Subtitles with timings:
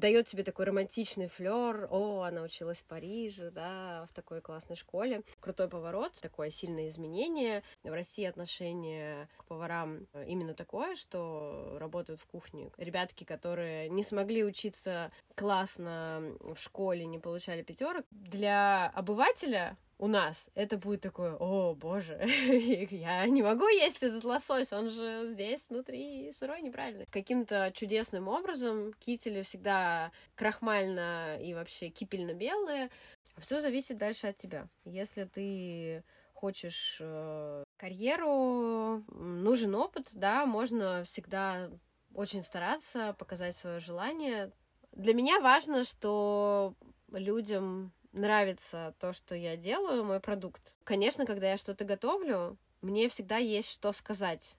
[0.00, 1.86] дает тебе такой романтичный флер.
[1.90, 5.22] О, она училась в Париже, да, в такой классной школе.
[5.38, 7.62] Крутой поворот, такое сильное изменение.
[7.84, 12.70] В России отношение к поварам именно такое, что работают в кухне.
[12.78, 18.04] Ребятки, которые не смогли учиться классно в школе, не получали пятерок.
[18.10, 22.18] Для обывателя у нас это будет такое, о, боже,
[22.90, 27.04] я не могу есть этот лосось, он же здесь внутри сырой, неправильный.
[27.10, 32.88] Каким-то чудесным образом кители всегда крахмально и вообще кипельно-белые.
[33.36, 34.68] Все зависит дальше от тебя.
[34.86, 41.70] Если ты хочешь э, карьеру, нужен опыт, да, можно всегда
[42.14, 44.50] очень стараться показать свое желание.
[44.92, 46.74] Для меня важно, что
[47.12, 50.76] людям нравится то, что я делаю, мой продукт.
[50.84, 54.56] Конечно, когда я что-то готовлю, мне всегда есть что сказать.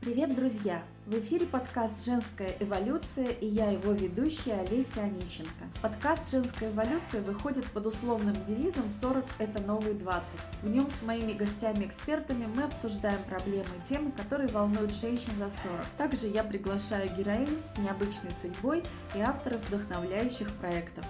[0.00, 0.84] Привет, друзья!
[1.06, 5.64] В эфире подкаст «Женская эволюция» и я его ведущая Олеся Онищенко.
[5.82, 10.22] Подкаст «Женская эволюция» выходит под условным девизом «40– это новые 20».
[10.62, 15.86] В нем с моими гостями-экспертами мы обсуждаем проблемы и темы, которые волнуют женщин за 40.
[15.96, 21.04] Также я приглашаю героинь с необычной судьбой и авторов вдохновляющих проектов.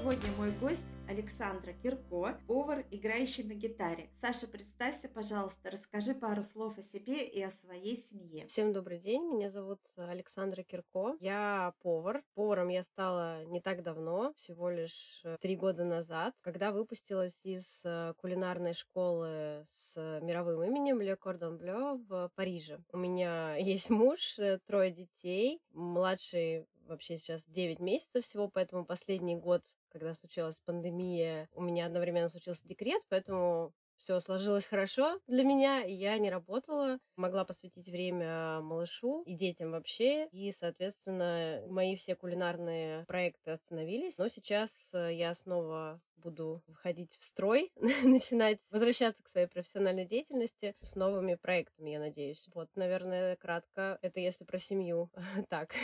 [0.00, 4.10] Сегодня мой гость Александра Кирко, повар, играющий на гитаре.
[4.20, 8.46] Саша, представься, пожалуйста, расскажи пару слов о себе и о своей семье.
[8.46, 12.22] Всем добрый день, меня зовут Александра Кирко, я повар.
[12.34, 17.64] Поваром я стала не так давно, всего лишь э, три года назад, когда выпустилась из
[17.84, 22.78] э, кулинарной школы с мировым именем Le Cordon Bleu в Париже.
[22.92, 29.36] У меня есть муж, э, трое детей, младший вообще сейчас 9 месяцев всего, поэтому последний
[29.36, 35.84] год, когда случилась пандемия, у меня одновременно случился декрет, поэтому все сложилось хорошо для меня,
[35.84, 42.14] и я не работала, могла посвятить время малышу и детям вообще, и, соответственно, мои все
[42.14, 47.72] кулинарные проекты остановились, но сейчас э, я снова буду входить в строй,
[48.04, 52.48] начинать возвращаться к своей профессиональной деятельности с новыми проектами, я надеюсь.
[52.54, 55.10] Вот, наверное, кратко, это если про семью.
[55.48, 55.74] так.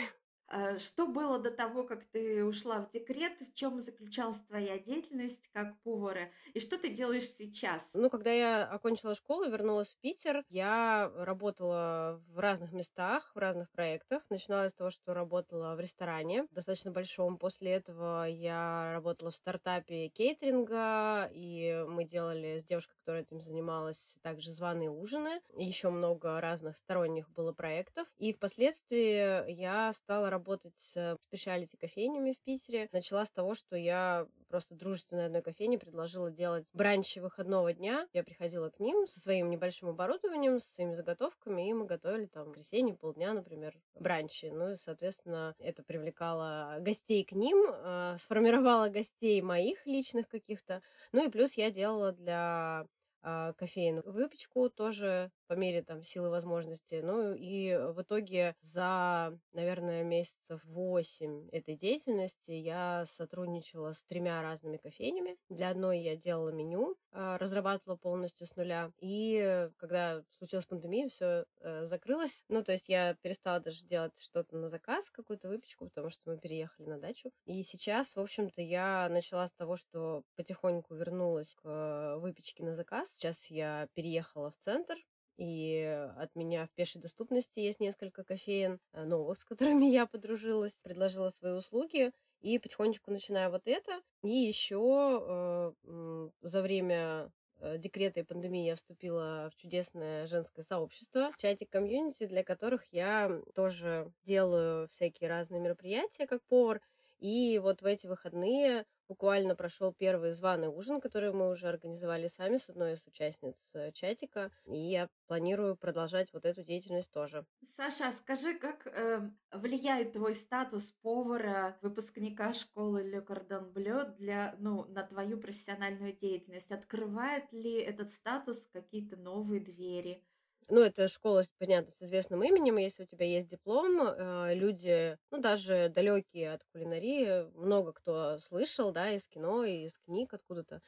[0.55, 3.33] А, что было до того, как ты ушла в декрет?
[3.41, 6.29] В чем заключалась твоя деятельность как повара?
[6.53, 7.89] И что ты делаешь сейчас?
[7.93, 13.69] Ну, когда я окончила школу, вернулась в Питер, я работала в разных местах, в разных
[13.71, 14.23] проектах.
[14.29, 17.37] Начинала с того, что работала в ресторане, достаточно большом.
[17.37, 24.15] После этого я работала в стартапе кейтеринга, и мы делали с девушкой, которая этим занималась,
[24.21, 25.41] также званые ужины.
[25.57, 28.07] Еще много разных сторонних было проектов.
[28.19, 30.44] И впоследствии я стала работать
[30.77, 32.89] с специалити кофейнями в Питере.
[32.91, 38.07] Начала с того, что я просто дружественной одной кофейне предложила делать бранчи выходного дня.
[38.13, 42.45] Я приходила к ним со своим небольшим оборудованием, со своими заготовками, и мы готовили там
[42.45, 44.45] в воскресенье полдня, например, бранчи.
[44.45, 50.81] Ну и, соответственно, это привлекало гостей к ним, э, сформировало гостей моих личных каких-то.
[51.11, 52.85] Ну и плюс я делала для
[53.27, 57.01] а, кофейную выпечку тоже по мере там силы возможности.
[57.03, 64.77] Ну и в итоге за, наверное, месяцев 8 этой деятельности я сотрудничала с тремя разными
[64.77, 65.37] кофейнями.
[65.49, 68.91] Для одной я делала меню, а, разрабатывала полностью с нуля.
[68.99, 72.43] И когда случилась пандемия, все э, закрылось.
[72.49, 76.37] Ну, то есть я перестала даже делать что-то на заказ, какую-то выпечку, потому что мы
[76.37, 77.31] переехали на дачу.
[77.45, 83.09] И сейчас, в общем-то, я начала с того, что потихоньку вернулась к выпечке на заказ.
[83.11, 84.95] Сейчас я переехала в центр,
[85.37, 90.77] и от меня в пешей доступности есть несколько кофеин э, новых, с которыми я подружилась,
[90.81, 92.11] предложила свои услуги.
[92.41, 94.01] И потихонечку начинаю вот это.
[94.23, 101.31] И еще э, за время э, декрета и пандемии я вступила в чудесное женское сообщество,
[101.37, 106.81] чатик комьюнити, для которых я тоже делаю всякие разные мероприятия как повар.
[107.19, 112.57] И вот в эти выходные буквально прошел первый званый ужин, который мы уже организовали сами
[112.57, 117.45] с одной из участниц э, чатика, и я планирую продолжать вот эту деятельность тоже.
[117.63, 124.55] Саша, а скажи, как э, влияет твой статус повара, выпускника школы Le Cordon Bleu для,
[124.59, 126.71] ну, на твою профессиональную деятельность?
[126.71, 130.23] Открывает ли этот статус какие-то новые двери?
[130.69, 135.39] Ну, это школа, понятно, с известным именем, если у тебя есть диплом, э, люди, ну,
[135.39, 140.81] даже далекие от кулинарии, много кто слышал, да, из кино, из книг откуда-то,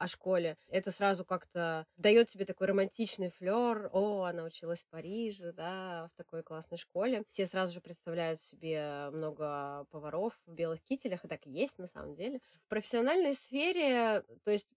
[0.00, 3.90] о школе, это сразу как-то дает тебе такой романтичный флер.
[3.92, 7.22] О, она училась в Париже, да, в такой классной школе.
[7.32, 11.86] Все сразу же представляют себе много поваров в белых кителях, и так и есть на
[11.88, 12.40] самом деле.
[12.64, 14.68] В профессиональной сфере, то есть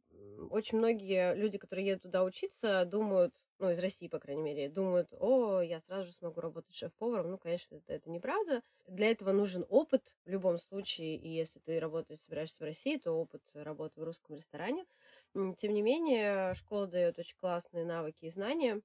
[0.49, 5.09] очень многие люди, которые едут туда учиться, думают, ну, из России, по крайней мере, думают,
[5.13, 7.31] о, я сразу же смогу работать шеф-поваром.
[7.31, 8.61] Ну, конечно, это, это неправда.
[8.87, 13.11] Для этого нужен опыт в любом случае, и если ты работаешь, собираешься в России, то
[13.11, 14.85] опыт работы в русском ресторане.
[15.33, 18.81] Тем не менее, школа дает очень классные навыки и знания,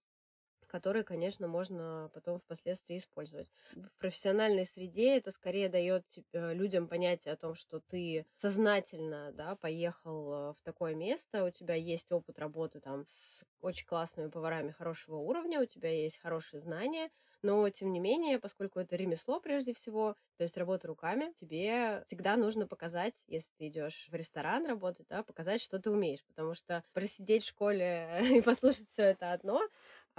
[0.69, 3.50] которые, конечно, можно потом впоследствии использовать.
[3.75, 9.56] В профессиональной среде это скорее дает э, людям понятие о том, что ты сознательно да,
[9.56, 14.70] поехал э, в такое место, у тебя есть опыт работы там с очень классными поварами
[14.70, 17.11] хорошего уровня, у тебя есть хорошие знания,
[17.43, 22.37] но, тем не менее, поскольку это ремесло прежде всего, то есть работа руками, тебе всегда
[22.37, 26.82] нужно показать, если ты идешь в ресторан работать, да, показать, что ты умеешь, потому что
[26.93, 29.61] просидеть в школе и послушать все это одно,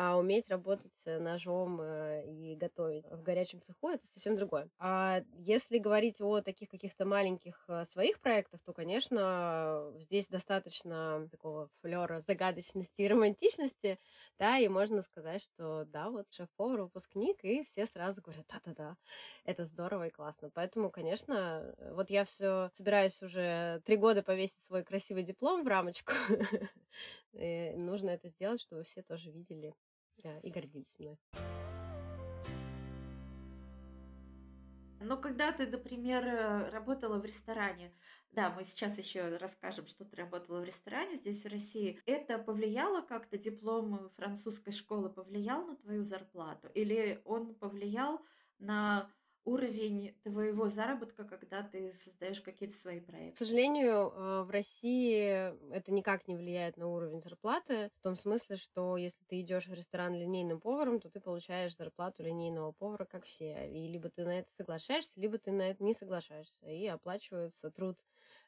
[0.01, 4.69] а уметь работать ножом э, и готовить в горячем цеху это совсем другое.
[4.79, 11.69] А если говорить о таких каких-то маленьких э, своих проектах, то, конечно, здесь достаточно такого
[11.81, 13.99] флера загадочности и романтичности,
[14.37, 18.95] да, и можно сказать, что да, вот шеф-повар, выпускник, и все сразу говорят, да-да-да,
[19.43, 20.49] это здорово и классно.
[20.53, 26.13] Поэтому, конечно, вот я все собираюсь уже три года повесить свой красивый диплом в рамочку.
[27.33, 29.75] Нужно это сделать, чтобы все тоже видели
[30.43, 31.17] и гордились мной.
[35.01, 37.93] Но когда ты, например, э, работала в ресторане,
[38.31, 43.01] да, мы сейчас еще расскажем, что ты работала в ресторане здесь, в России, это повлияло
[43.01, 46.67] как-то, диплом французской школы повлиял на твою зарплату?
[46.73, 48.21] Или он повлиял
[48.59, 49.09] на
[49.45, 53.35] уровень твоего заработка, когда ты создаешь какие-то свои проекты?
[53.35, 58.55] К сожалению, э, в России это никак не влияет на уровень зарплаты, в том смысле,
[58.55, 63.25] что если ты идешь в ресторан линейным поваром, то ты получаешь зарплату линейного повара, как
[63.25, 63.67] все.
[63.69, 67.97] И либо ты на это соглашаешься, либо ты на это не соглашаешься, и оплачивается труд.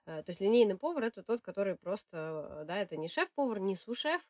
[0.05, 3.75] Э, то есть линейный повар это тот, который просто, э, да, это не шеф-повар, не
[3.75, 4.21] су-шеф,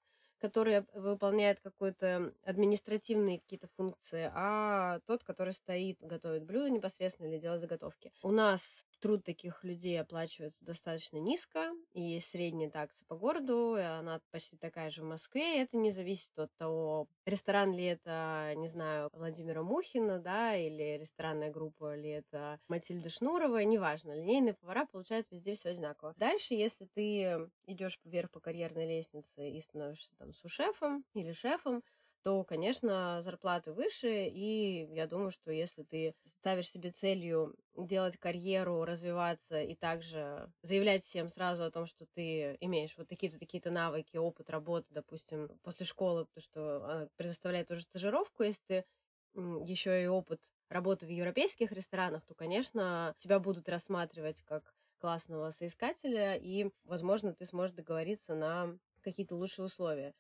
[0.42, 7.62] который выполняет какие-то административные какие-то функции, а тот, который стоит, готовит блюдо непосредственно или делает
[7.62, 8.12] заготовки.
[8.22, 14.58] У нас труд таких людей оплачивается достаточно низко, и средняя такса по городу, она почти
[14.58, 19.64] такая же в Москве, это не зависит от того, ресторан ли это, не знаю, Владимира
[19.64, 25.70] Мухина, да, или ресторанная группа ли это Матильда Шнурова, неважно, линейные повара получают везде все
[25.70, 26.14] одинаково.
[26.18, 31.84] Дальше, если ты идешь вверх по карьерной лестнице и становишься там сушефом или шефом,
[32.24, 38.84] то, конечно, зарплаты выше, и я думаю, что если ты ставишь себе целью делать карьеру,
[38.86, 44.18] развиваться и также заявлять всем сразу о том, что ты имеешь вот такие-то такие-то навыки,
[44.18, 48.86] опыт работы, допустим, после школы, потому что она предоставляет тоже стажировку, если ты
[49.34, 56.36] еще и опыт работы в европейских ресторанах, то, конечно, тебя будут рассматривать как классного соискателя,
[56.36, 60.14] и, возможно, ты сможешь договориться на какие-то лучшие условия.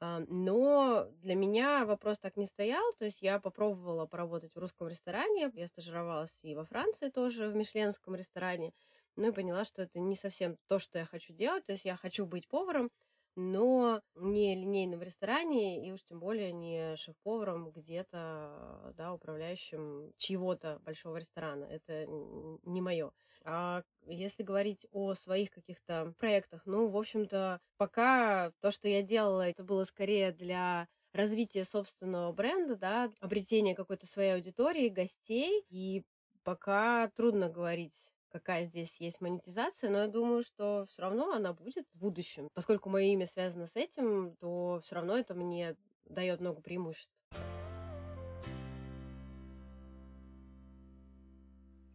[0.00, 4.88] А, но для меня вопрос так не стоял, то есть я попробовала поработать в русском
[4.88, 8.72] ресторане, я стажировалась и во Франции тоже в мишленском ресторане,
[9.16, 11.96] ну и поняла, что это не совсем то, что я хочу делать, то есть я
[11.96, 12.90] хочу быть поваром,
[13.36, 20.78] но не линейным в ресторане, и уж тем более не шеф-поваром где-то, да, управляющим чьего-то
[20.84, 21.64] большого ресторана.
[21.64, 23.10] Это не мое.
[23.44, 29.48] А если говорить о своих каких-то проектах, ну, в общем-то, пока то, что я делала,
[29.48, 36.02] это было скорее для развития собственного бренда, да, обретения какой-то своей аудитории, гостей, и
[36.42, 41.86] пока трудно говорить какая здесь есть монетизация, но я думаю, что все равно она будет
[41.92, 42.48] в будущем.
[42.52, 45.76] Поскольку мое имя связано с этим, то все равно это мне
[46.06, 47.14] дает много преимуществ.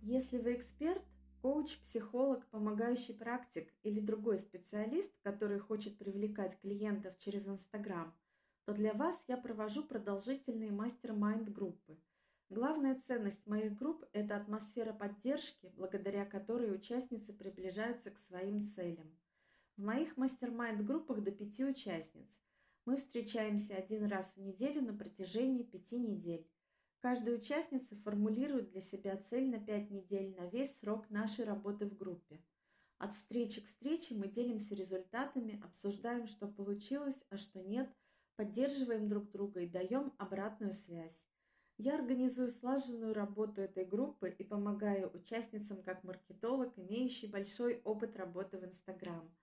[0.01, 1.03] Если вы эксперт,
[1.41, 8.13] коуч, психолог, помогающий практик или другой специалист, который хочет привлекать клиентов через Инстаграм,
[8.65, 11.97] то для вас я провожу продолжительные мастер-майнд группы–
[12.51, 19.15] Главная ценность моих групп– это атмосфера поддержки, благодаря которой участницы приближаются к своим целям.
[19.77, 22.27] В моих мастер-майнд-группах до пяти участниц.
[22.85, 26.49] Мы встречаемся один раз в неделю на протяжении пяти недель.
[27.01, 31.95] Каждая участница формулирует для себя цель на пять недель на весь срок нашей работы в
[31.95, 32.43] группе.
[32.97, 37.89] От встречи к встрече мы делимся результатами, обсуждаем, что получилось, а что нет,
[38.35, 41.25] поддерживаем друг друга и даем обратную связь.
[41.77, 48.57] Я организую слаженную работу этой группы и помогаю участницам как маркетолог, имеющий большой опыт работы
[48.57, 49.33] в Инстаграм.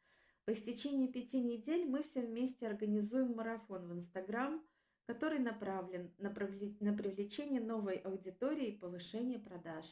[0.45, 4.63] По истечении пяти недель мы все вместе организуем марафон в Инстаграм,
[5.07, 9.87] который направлен на привлечение новой аудитории и повышение продаж.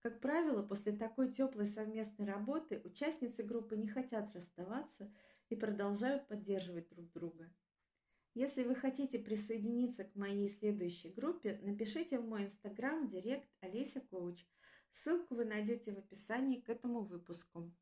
[0.00, 5.12] Как правило, после такой теплой совместной работы участницы группы не хотят расставаться
[5.48, 7.52] и продолжают поддерживать друг друга.
[8.34, 14.46] Если вы хотите присоединиться к моей следующей группе, напишите в мой инстаграм директ Олеся Коуч.
[14.92, 17.72] Ссылку вы найдете в описании к этому выпуску.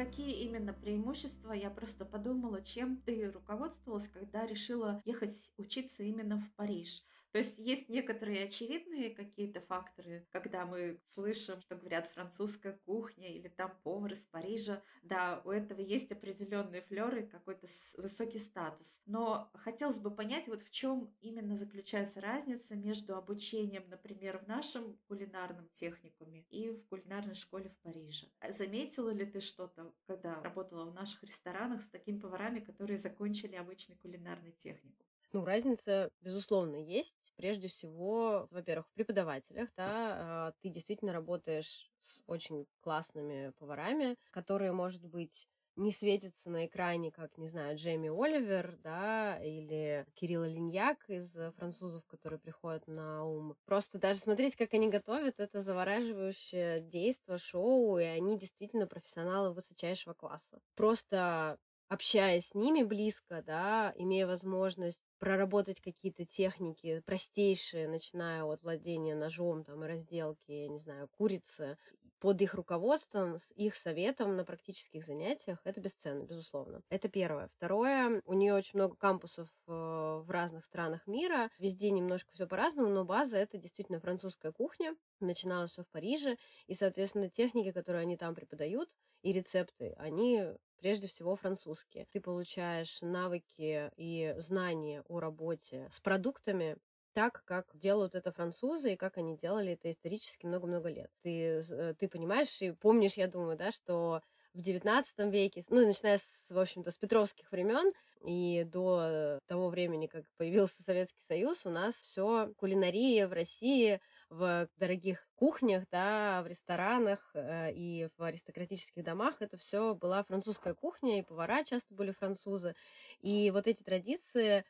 [0.00, 6.50] Какие именно преимущества, я просто подумала, чем ты руководствовалась, когда решила ехать учиться именно в
[6.56, 13.32] Париж– то есть есть некоторые очевидные какие-то факторы, когда мы слышим, что говорят французская кухня
[13.32, 14.82] или там повар из Парижа.
[15.02, 19.00] Да, у этого есть определенные флеры, какой-то высокий статус.
[19.06, 24.98] Но хотелось бы понять, вот в чем именно заключается разница между обучением, например, в нашем
[25.06, 28.26] кулинарном техникуме и в кулинарной школе в Париже.
[28.48, 33.96] Заметила ли ты что-то, когда работала в наших ресторанах с такими поварами, которые закончили обычный
[33.96, 35.09] кулинарный техникум?
[35.32, 37.32] Ну, разница, безусловно, есть.
[37.36, 44.72] Прежде всего, во-первых, в преподавателях, да, а, ты действительно работаешь с очень классными поварами, которые,
[44.72, 45.46] может быть,
[45.76, 52.04] не светятся на экране, как, не знаю, Джейми Оливер, да, или Кирилл Линьяк из французов,
[52.06, 53.54] которые приходят на ум.
[53.66, 60.12] Просто даже смотреть, как они готовят, это завораживающее действо, шоу, и они действительно профессионалы высочайшего
[60.14, 60.60] класса.
[60.74, 61.56] Просто
[61.90, 69.64] общаясь с ними близко, да, имея возможность проработать какие-то техники простейшие, начиная от владения ножом
[69.64, 71.76] там, разделки, я не знаю, курицы,
[72.20, 76.82] под их руководством, с их советом на практических занятиях, это бесценно, безусловно.
[76.90, 77.48] Это первое.
[77.48, 82.90] Второе, у нее очень много кампусов э, в разных странах мира, везде немножко все по-разному,
[82.90, 86.36] но база это действительно французская кухня, начиналось все в Париже,
[86.66, 88.90] и, соответственно, техники, которые они там преподают,
[89.22, 90.44] и рецепты, они
[90.80, 92.06] прежде всего французские.
[92.10, 96.76] Ты получаешь навыки и знания о работе с продуктами,
[97.12, 101.10] так, как делают это французы и как они делали это исторически много-много лет.
[101.22, 104.20] Ты, э, ты понимаешь и помнишь, я думаю, да, что
[104.54, 110.06] в XIX веке, ну, начиная с, в общем-то, с петровских времен и до того времени,
[110.06, 116.46] как появился Советский Союз, у нас все кулинария в России в дорогих кухнях, да, в
[116.46, 122.10] ресторанах э, и в аристократических домах это все была французская кухня, и повара часто были
[122.10, 122.74] французы.
[123.20, 124.64] И вот эти традиции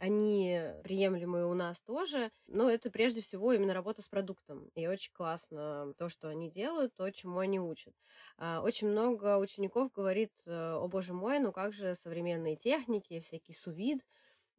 [0.00, 4.68] они приемлемые у нас тоже, но это прежде всего именно работа с продуктом.
[4.74, 7.94] И очень классно то, что они делают, то, чему они учат.
[8.38, 13.52] А, очень много учеников говорит, э, о боже мой, ну как же современные техники, всякий
[13.52, 14.00] сувид,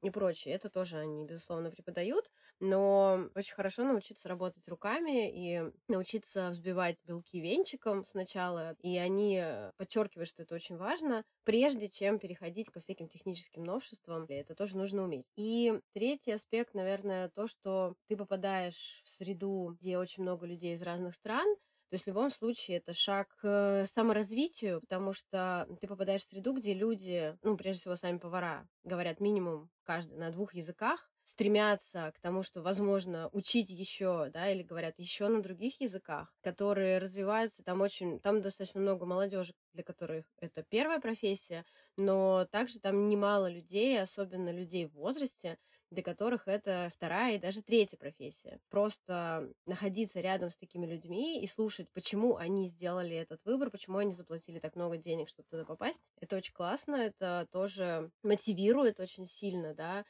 [0.01, 0.53] и прочее.
[0.55, 7.39] Это тоже они, безусловно, преподают, но очень хорошо научиться работать руками и научиться взбивать белки
[7.39, 8.75] венчиком сначала.
[8.81, 9.43] И они
[9.77, 14.25] подчеркивают, что это очень важно, прежде чем переходить ко всяким техническим новшествам.
[14.29, 15.25] Это тоже нужно уметь.
[15.35, 20.81] И третий аспект, наверное, то, что ты попадаешь в среду, где очень много людей из
[20.81, 21.47] разных стран,
[21.89, 26.53] то есть в любом случае это шаг к саморазвитию, потому что ты попадаешь в среду,
[26.53, 32.20] где люди, ну, прежде всего, сами повара, говорят минимум каждый на двух языках, стремятся к
[32.22, 37.82] тому, что, возможно, учить еще, да, или говорят еще на других языках, которые развиваются, там
[37.82, 41.65] очень, там достаточно много молодежи, для которых это первая профессия,
[41.98, 45.58] но также там немало людей, особенно людей в возрасте,
[45.91, 48.60] для которых это вторая и даже третья профессия.
[48.70, 54.12] Просто находиться рядом с такими людьми и слушать, почему они сделали этот выбор, почему они
[54.12, 59.74] заплатили так много денег, чтобы туда попасть, это очень классно, это тоже мотивирует очень сильно,
[59.74, 60.03] да.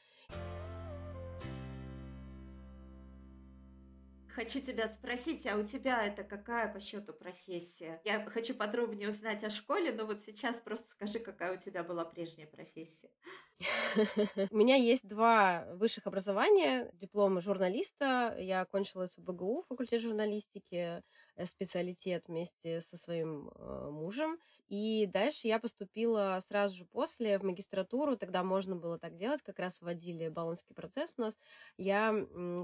[4.38, 8.00] Хочу тебя спросить, а у тебя это какая по счету профессия?
[8.04, 12.04] Я хочу подробнее узнать о школе, но вот сейчас просто скажи, какая у тебя была
[12.04, 13.10] прежняя профессия.
[14.52, 18.36] У меня есть два высших образования, диплом журналиста.
[18.38, 21.02] Я окончила СУБГУ, факультет журналистики,
[21.34, 24.38] э, специалитет вместе со своим э, мужем.
[24.68, 29.58] И дальше я поступила сразу же после в магистратуру, тогда можно было так делать, как
[29.58, 31.34] раз вводили баллонский процесс у нас.
[31.76, 32.14] Я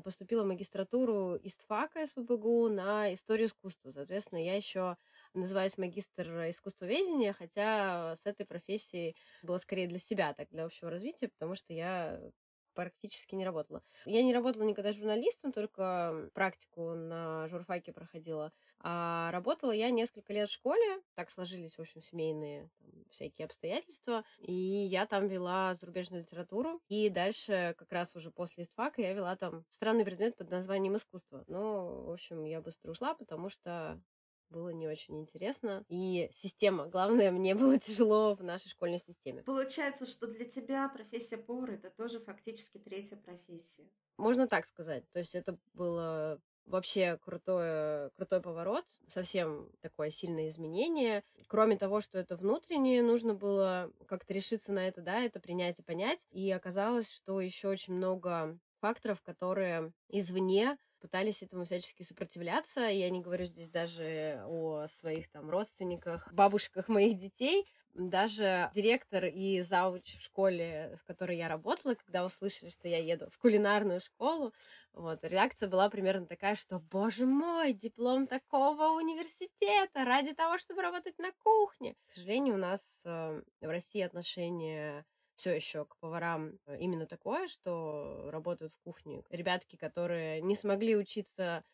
[0.04, 3.90] поступила в магистратуру ИСТФАКа СВБГУ на историю искусства.
[3.90, 4.96] Соответственно, я еще
[5.34, 11.28] называюсь магистр искусствоведения, хотя с этой профессией было скорее для себя, так для общего развития,
[11.28, 12.20] потому что я
[12.74, 13.82] практически не работала.
[14.04, 18.52] Я не работала никогда журналистом, только практику на журфаке проходила.
[18.86, 24.24] А работала я несколько лет в школе, так сложились, в общем, семейные там, всякие обстоятельства,
[24.40, 29.36] и я там вела зарубежную литературу, и дальше, как раз уже после истфака, я вела
[29.36, 31.44] там странный предмет под названием искусство.
[31.46, 33.98] Но, в общем, я быстро ушла, потому что
[34.50, 35.82] было не очень интересно.
[35.88, 39.42] И система, главное, мне было тяжело в нашей школьной системе.
[39.44, 43.88] Получается, что для тебя профессия повара это тоже фактически третья профессия.
[44.18, 45.10] Можно так сказать.
[45.12, 51.22] То есть это было вообще крутой, крутой поворот, совсем такое сильное изменение.
[51.46, 55.82] Кроме того, что это внутреннее, нужно было как-то решиться на это, да, это принять и
[55.82, 56.26] понять.
[56.30, 62.80] И оказалось, что еще очень много факторов, которые извне пытались этому всячески сопротивляться.
[62.80, 67.66] Я не говорю здесь даже о своих там родственниках, бабушках моих детей.
[67.92, 73.28] Даже директор и зауч в школе, в которой я работала, когда услышали, что я еду
[73.30, 74.54] в кулинарную школу,
[74.94, 81.18] вот, реакция была примерно такая, что, боже мой, диплом такого университета ради того, чтобы работать
[81.18, 81.96] на кухне.
[82.06, 85.04] К сожалению, у нас э, в России отношения
[85.36, 89.24] все еще к поварам э, именно такое, что работают в кухне.
[89.30, 91.64] Ребятки, которые не смогли учиться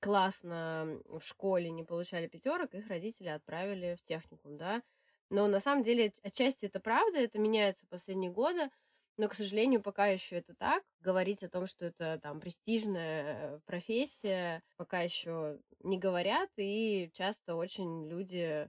[0.00, 4.82] классно в школе, не получали пятерок, их родители отправили в техникум, да.
[5.30, 8.70] Но на самом деле отчасти это правда, это меняется последние годы,
[9.16, 10.82] но, к сожалению, пока еще это так.
[11.00, 18.08] Говорить о том, что это там престижная профессия, пока еще не говорят, и часто очень
[18.08, 18.68] люди,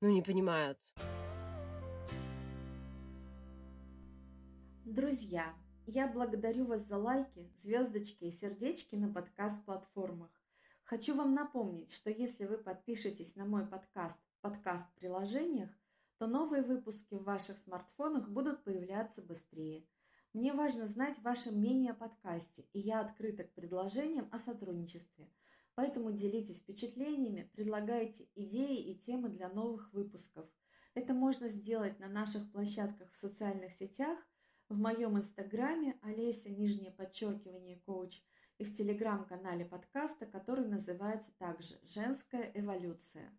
[0.00, 0.78] ну, не понимают.
[4.94, 5.52] Друзья,
[5.86, 10.30] я благодарю вас за лайки, звездочки и сердечки на подкаст-платформах.
[10.84, 15.70] Хочу вам напомнить, что если вы подпишетесь на мой подкаст в подкаст-приложениях,
[16.18, 19.84] то новые выпуски в ваших смартфонах будут появляться быстрее.
[20.32, 25.28] Мне важно знать ваше мнение о подкасте, и я открыта к предложениям о сотрудничестве.
[25.74, 30.48] Поэтому делитесь впечатлениями, предлагайте идеи и темы для новых выпусков.
[30.94, 34.16] Это можно сделать на наших площадках в социальных сетях–
[34.68, 38.22] в моем инстаграме Олеся, нижнее подчеркивание, коуч,
[38.58, 43.30] и в телеграм-канале подкаста, который называется также «Женская эволюция».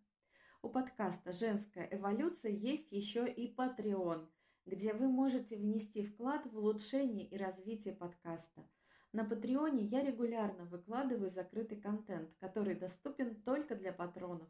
[0.62, 4.28] У подкаста «Женская эволюция» есть еще и Patreon,
[4.66, 8.68] где вы можете внести вклад в улучшение и развитие подкаста.
[9.12, 14.50] На Патреоне я регулярно выкладываю закрытый контент, который доступен только для патронов.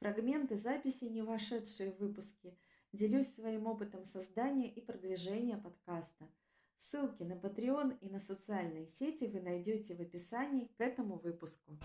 [0.00, 2.56] Фрагменты записей, не вошедшие в выпуски–
[2.94, 6.28] Делюсь своим опытом создания и продвижения подкаста.
[6.76, 11.76] Ссылки на Patreon и на социальные сети вы найдете в описании к этому выпуску.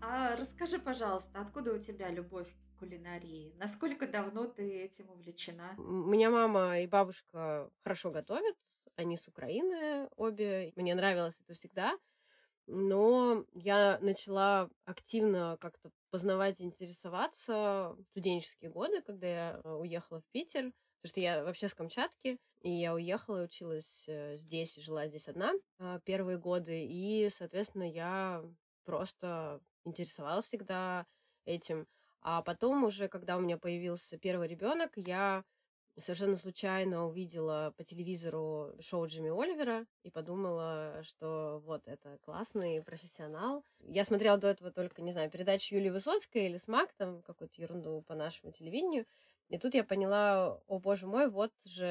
[0.00, 3.52] А расскажи, пожалуйста, откуда у тебя любовь к кулинарии?
[3.58, 5.74] Насколько давно ты этим увлечена?
[5.76, 8.54] У меня мама и бабушка хорошо готовят.
[8.94, 10.72] Они с Украины обе.
[10.76, 11.98] Мне нравилось это всегда.
[12.66, 20.20] Но я начала активно как-то познавать и интересоваться в студенческие годы, когда я э, уехала
[20.20, 20.72] в Питер,
[21.02, 25.28] потому что я вообще с Камчатки, и я уехала и училась э, здесь, жила здесь
[25.28, 28.42] одна э, первые годы, и, соответственно, я
[28.84, 31.06] просто интересовалась всегда
[31.44, 31.86] этим.
[32.22, 35.44] А потом уже, когда у меня появился первый ребенок, я
[36.00, 43.64] совершенно случайно увидела по телевизору шоу Джимми Оливера и подумала, что вот это классный профессионал.
[43.80, 48.02] Я смотрела до этого только, не знаю, передачу Юлии Высоцкой или СМАК, там какую-то ерунду
[48.06, 49.06] по нашему телевидению.
[49.48, 51.84] И тут я поняла, о боже мой, вот же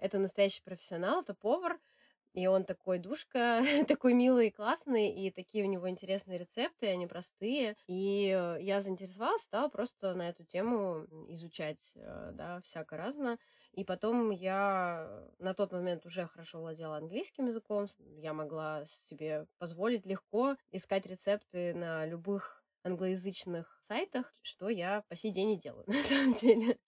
[0.00, 1.78] это настоящий профессионал, это повар,
[2.32, 7.06] и он такой душка, такой милый и классный, и такие у него интересные рецепты, они
[7.06, 7.76] простые.
[7.86, 8.26] И
[8.60, 13.38] я заинтересовалась, стала просто на эту тему изучать, э, да, всяко разно.
[13.72, 17.86] И потом я на тот момент уже хорошо владела английским языком.
[17.98, 25.32] Я могла себе позволить легко искать рецепты на любых англоязычных сайтах, что я по сей
[25.32, 26.78] день и делаю, на самом деле.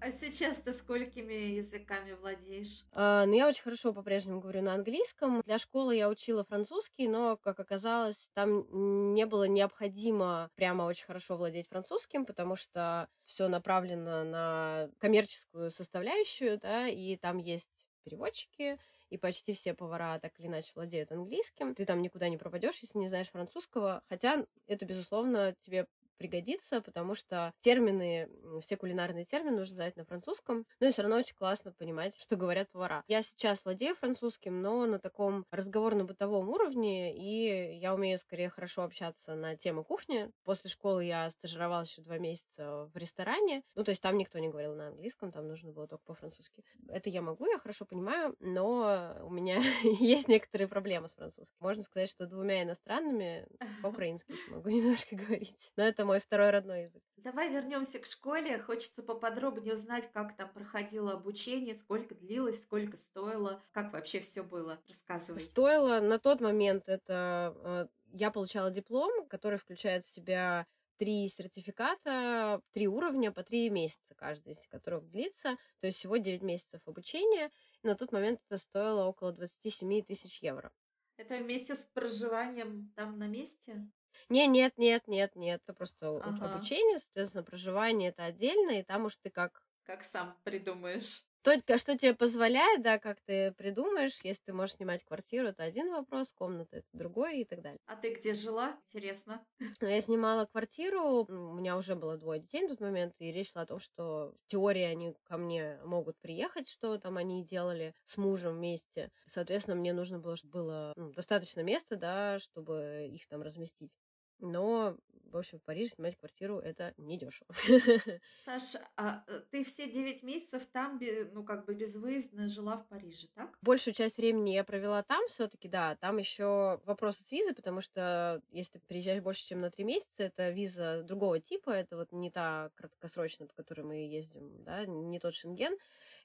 [0.00, 2.84] А сейчас ты сколькими языками владеешь?
[2.92, 5.42] А, ну, я очень хорошо по-прежнему говорю на английском.
[5.44, 11.36] Для школы я учила французский, но, как оказалось, там не было необходимо прямо очень хорошо
[11.36, 19.16] владеть французским, потому что все направлено на коммерческую составляющую, да, и там есть переводчики, и
[19.18, 21.74] почти все повара так или иначе владеют английским.
[21.76, 24.02] Ты там никуда не пропадешь, если не знаешь французского.
[24.08, 25.86] Хотя это, безусловно, тебе
[26.20, 28.28] пригодится, потому что термины,
[28.60, 32.36] все кулинарные термины нужно знать на французском, но и все равно очень классно понимать, что
[32.36, 33.02] говорят повара.
[33.08, 39.34] Я сейчас владею французским, но на таком разговорно-бытовом уровне, и я умею скорее хорошо общаться
[39.34, 40.30] на тему кухни.
[40.44, 44.50] После школы я стажировалась еще два месяца в ресторане, ну, то есть там никто не
[44.50, 46.62] говорил на английском, там нужно было только по-французски.
[46.88, 49.62] Это я могу, я хорошо понимаю, но у меня
[50.00, 51.56] есть некоторые проблемы с французским.
[51.60, 53.46] Можно сказать, что двумя иностранными
[53.82, 55.72] по-украински могу немножко говорить.
[55.76, 57.02] Но это мой второй родной язык.
[57.18, 58.58] Давай вернемся к школе.
[58.58, 64.82] Хочется поподробнее узнать, как там проходило обучение, сколько длилось, сколько стоило, как вообще все было.
[64.88, 65.40] Рассказывай.
[65.40, 72.60] Стоило на тот момент это э, я получала диплом, который включает в себя три сертификата,
[72.72, 75.56] три уровня по три месяца каждый из которых длится.
[75.80, 77.50] То есть всего 9 месяцев обучения.
[77.82, 80.72] И на тот момент это стоило около 27 тысяч евро.
[81.16, 83.88] Это вместе с проживанием там на месте?
[84.28, 85.60] Не, нет, нет, нет, нет.
[85.64, 86.54] Это просто ага.
[86.54, 89.62] обучение, соответственно, проживание это отдельно, и там уж ты как...
[89.84, 91.24] Как сам придумаешь.
[91.42, 95.90] Только что тебе позволяет, да, как ты придумаешь, если ты можешь снимать квартиру, это один
[95.90, 97.78] вопрос, комната это другой и так далее.
[97.86, 98.78] А ты где жила?
[98.88, 99.44] Интересно.
[99.80, 103.52] Ну, я снимала квартиру, у меня уже было двое детей на тот момент, и речь
[103.52, 107.94] шла о том, что в теории они ко мне могут приехать, что там они делали
[108.04, 109.10] с мужем вместе.
[109.26, 113.96] Соответственно, мне нужно было, чтобы было ну, достаточно места, да, чтобы их там разместить.
[114.40, 114.96] Но,
[115.32, 117.54] в общем, в Париже снимать квартиру это недешево.
[118.44, 121.00] Саша, а э, ты все 9 месяцев там,
[121.32, 123.56] ну, как бы безвыездно жила в Париже, так?
[123.62, 125.96] Большую часть времени я провела там все-таки, да.
[125.96, 130.24] Там еще вопрос с визой, потому что если ты приезжаешь больше, чем на 3 месяца,
[130.24, 135.18] это виза другого типа, это вот не та краткосрочная, по которой мы ездим, да, не
[135.20, 135.76] тот шенген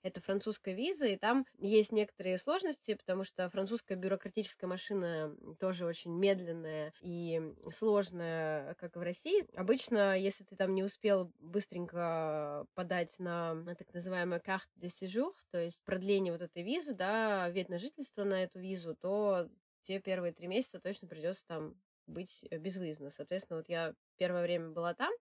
[0.05, 6.11] это французская виза, и там есть некоторые сложности, потому что французская бюрократическая машина тоже очень
[6.11, 7.41] медленная и
[7.73, 9.45] сложная, как и в России.
[9.57, 15.33] Обычно, если ты там не успел быстренько подать на, на так называемую carte de séjour,
[15.51, 19.49] то есть продление вот этой визы, да, вид на жительство на эту визу, то
[19.83, 23.09] тебе первые три месяца точно придется там быть безвыездно.
[23.09, 25.11] Соответственно, вот я первое время была там,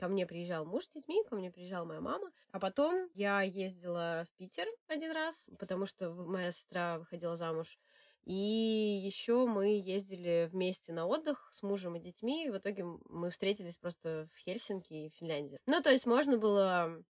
[0.00, 2.32] Ко мне приезжал муж с детьми, ко мне приезжала моя мама.
[2.52, 7.78] А потом я ездила в Питер один раз, потому что моя сестра выходила замуж.
[8.24, 12.46] И еще мы ездили вместе на отдых с мужем и детьми.
[12.46, 15.60] И в итоге мы встретились просто в Хельсинки и в Финляндии.
[15.66, 17.04] Ну, то есть можно было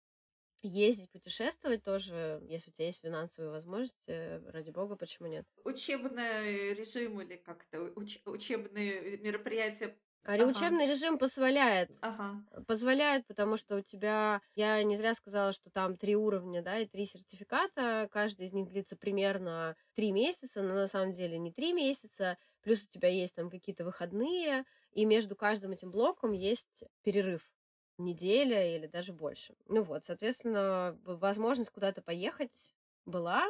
[0.63, 5.45] ездить, путешествовать тоже, если у тебя есть финансовые возможности, ради бога, почему нет?
[5.63, 10.45] Учебный режим или как-то уч- учебные мероприятия а ага.
[10.45, 11.91] учебный режим позволяет.
[12.01, 12.29] Ага.
[12.67, 16.88] Позволяет, потому что у тебя, я не зря сказала, что там три уровня, да, и
[16.88, 21.73] три сертификата, каждый из них длится примерно три месяца, но на самом деле не три
[21.73, 27.43] месяца, плюс у тебя есть там какие-то выходные, и между каждым этим блоком есть перерыв
[27.99, 29.55] неделя или даже больше.
[29.65, 32.73] Ну вот, соответственно, возможность куда-то поехать
[33.05, 33.47] была,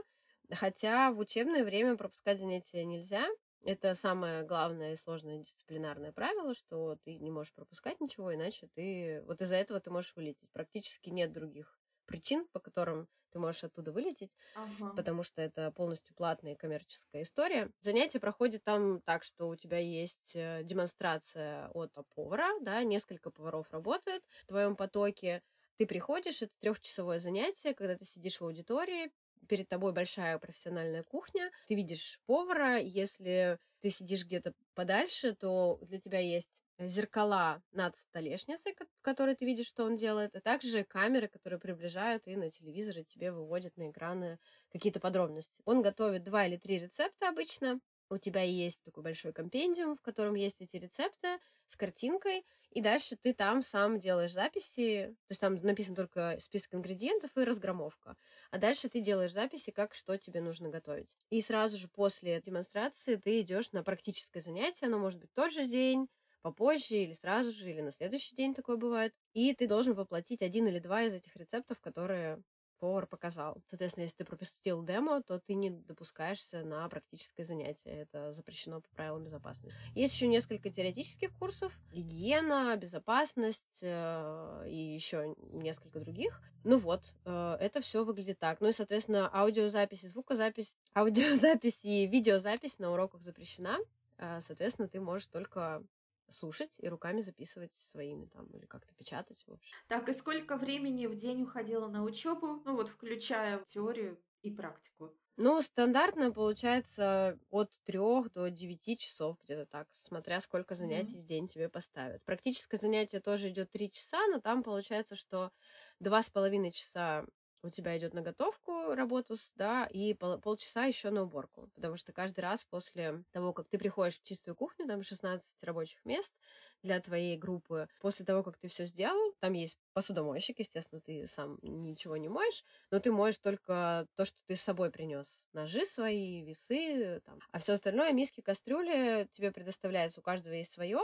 [0.51, 3.27] хотя в учебное время пропускать занятия нельзя,
[3.63, 9.22] это самое главное и сложное дисциплинарное правило, что ты не можешь пропускать ничего, иначе ты...
[9.26, 10.50] Вот из-за этого ты можешь вылететь.
[10.54, 14.93] Практически нет других причин, по которым ты можешь оттуда вылететь, ага.
[14.95, 17.72] потому что это полностью платная коммерческая история.
[17.82, 23.72] Занятие проходит там так, что у тебя есть э, демонстрация от повара, да, несколько поваров
[23.72, 25.43] работают в твоем потоке.
[25.78, 29.12] Ты приходишь, это трехчасовое занятие, когда ты сидишь в аудитории,
[29.47, 35.99] перед тобой большая профессиональная кухня, ты видишь повара, если ты сидишь где-то подальше, то для
[35.99, 41.28] тебя есть зеркала над столешницей, в которой ты видишь, что он делает, а также камеры,
[41.28, 44.39] которые приближают и на телевизоре тебе выводят на экраны
[44.71, 45.62] какие-то подробности.
[45.65, 50.36] Он готовит два или три рецепта обычно, у тебя есть такой большой компендиум, в котором
[50.36, 55.56] есть эти рецепты с картинкой, и дальше ты там сам делаешь записи, то есть там
[55.56, 58.15] написан только список ингредиентов и разгромовка,
[58.52, 61.15] а дальше ты делаешь записи, как что тебе нужно готовить.
[61.30, 65.67] И сразу же после демонстрации ты идешь на практическое занятие, оно может быть тот же
[65.67, 66.08] день,
[66.41, 69.13] попозже или сразу же, или на следующий день такое бывает.
[69.34, 72.41] И ты должен воплотить один или два из этих рецептов, которые
[72.79, 73.61] повар показал.
[73.67, 77.91] Соответственно, если ты пропустил демо, то ты не допускаешься на практическое занятие.
[77.91, 79.75] Это запрещено по правилам безопасности.
[79.95, 81.71] Есть еще несколько теоретических курсов.
[81.91, 86.41] Гигиена, безопасность э, и еще несколько других.
[86.63, 88.61] Ну вот, э, это все выглядит так.
[88.61, 93.77] Ну и, соответственно, аудиозапись и звукозапись, аудиозапись и видеозапись на уроках запрещена.
[94.17, 95.83] Э, соответственно, ты можешь только
[96.31, 99.77] слушать и руками записывать своими там или как-то печатать, в общем.
[99.87, 105.13] Так, и сколько времени в день уходило на учебу, ну вот включая теорию и практику?
[105.41, 111.21] Ну, стандартно получается от трех до девяти часов, где-то так, смотря сколько занятий mm-hmm.
[111.21, 112.21] в день тебе поставят.
[112.25, 115.51] Практическое занятие тоже идет три часа, но там получается, что
[115.99, 117.25] два с половиной часа
[117.62, 121.69] у тебя идет на готовку работу, да, и пол, полчаса еще на уборку.
[121.76, 126.04] Потому что каждый раз после того, как ты приходишь в чистую кухню, там 16 рабочих
[126.06, 126.34] мест
[126.82, 131.58] для твоей группы, после того, как ты все сделал, там есть посудомойщик, естественно, ты сам
[131.62, 135.45] ничего не моешь, но ты моешь только то, что ты с собой принес.
[135.54, 137.39] Ножи свои, весы, там.
[137.52, 141.00] А все остальное, миски, кастрюли тебе предоставляется, у каждого есть свое,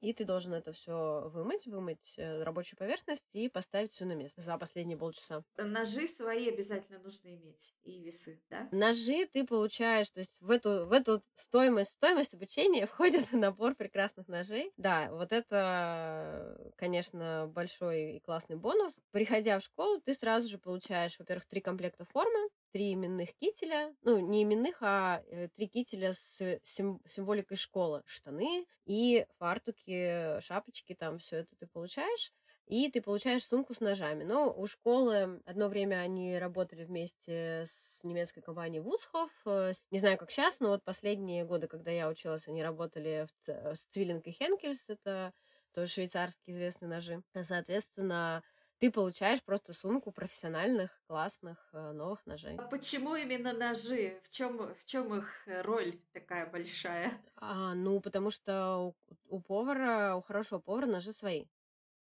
[0.00, 4.40] и ты должен это все вымыть, вымыть э, рабочую поверхность и поставить все на место
[4.40, 5.42] за последние полчаса.
[5.56, 8.68] Ножи свои обязательно нужно иметь и весы, да?
[8.72, 12.86] Ножи ты получаешь, то есть в эту, в эту стоимость, стоимость обучения
[13.26, 14.72] входит набор прекрасных ножей.
[14.76, 18.96] Да, вот это, конечно, большой и классный бонус.
[19.10, 24.18] Приходя в школу, ты сразу же получаешь, во-первых, три комплекта формы, три именных кителя, ну,
[24.18, 28.02] не именных, а э, три кителя с сим- символикой школы.
[28.04, 32.34] Штаны и фартуки, шапочки, там все это ты получаешь.
[32.66, 34.24] И ты получаешь сумку с ножами.
[34.24, 39.30] Но у школы одно время они работали вместе с немецкой компанией Вусхоф.
[39.46, 43.48] Э, не знаю, как сейчас, но вот последние годы, когда я училась, они работали в,
[43.74, 44.84] с Цвиллинг и Хенкельс.
[44.88, 45.32] Это
[45.72, 47.22] тоже швейцарские известные ножи.
[47.42, 48.42] Соответственно,
[48.78, 52.56] ты получаешь просто сумку профессиональных, классных, э, новых ножей.
[52.58, 54.20] А почему именно ножи?
[54.22, 57.12] В чем, в чем их роль такая большая?
[57.38, 58.96] А, ну, потому что у,
[59.28, 61.46] у повара, у хорошего повара ножи свои.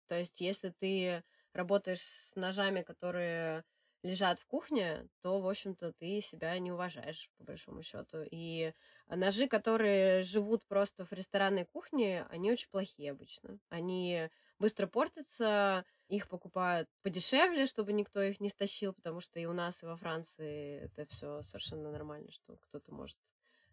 [0.08, 1.24] То есть, если ты
[1.54, 3.64] работаешь с ножами, которые
[4.04, 8.24] лежат в кухне, то, в общем-то, ты себя не уважаешь, по большому счету.
[8.30, 8.74] И
[9.08, 13.60] ножи, которые живут просто в ресторанной кухне, они очень плохие обычно.
[13.70, 19.54] Они быстро портятся, их покупают подешевле, чтобы никто их не стащил, потому что и у
[19.54, 23.18] нас, и во Франции это все совершенно нормально, что кто-то может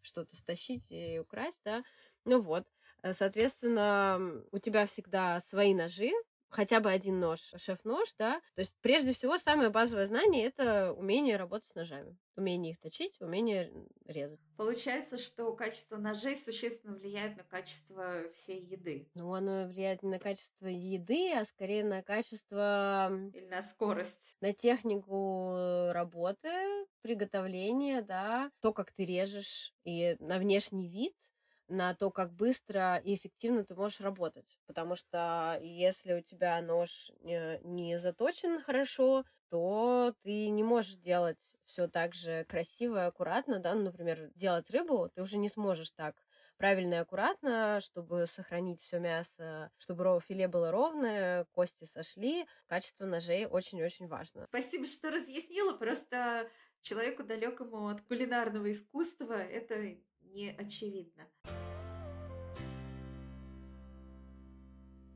[0.03, 1.83] что-то стащить и украсть, да.
[2.25, 2.67] Ну вот,
[3.03, 6.11] э, соответственно, у тебя всегда свои ножи,
[6.51, 8.41] хотя бы один нож, шеф-нож, да.
[8.55, 12.17] То есть, прежде всего, самое базовое знание– это умение работать с ножами.
[12.37, 13.73] Умение их точить, умение
[14.07, 14.41] резать.
[14.57, 19.09] Получается, что качество ножей существенно влияет на качество всей еды.
[19.15, 23.11] Ну, оно влияет не на качество еды, а скорее на качество...
[23.35, 24.37] Или на скорость.
[24.41, 31.15] На технику работы, приготовления, да, то, как ты режешь, и на внешний вид–
[31.71, 34.59] на то, как быстро и эффективно ты можешь работать.
[34.67, 41.89] Потому что если у тебя нож не заточен хорошо, то ты не можешь делать все
[41.89, 46.15] так же красиво и аккуратно, да, ну, например, делать рыбу ты уже не сможешь так
[46.57, 52.47] правильно и аккуратно, чтобы сохранить все мясо, чтобы филе было ровное, кости сошли.
[52.67, 54.47] Качество ножей очень-очень важно.
[54.51, 55.73] Спасибо, что разъяснила.
[55.73, 56.49] Просто
[56.83, 61.29] человеку далекому от кулинарного искусства это не очевидно.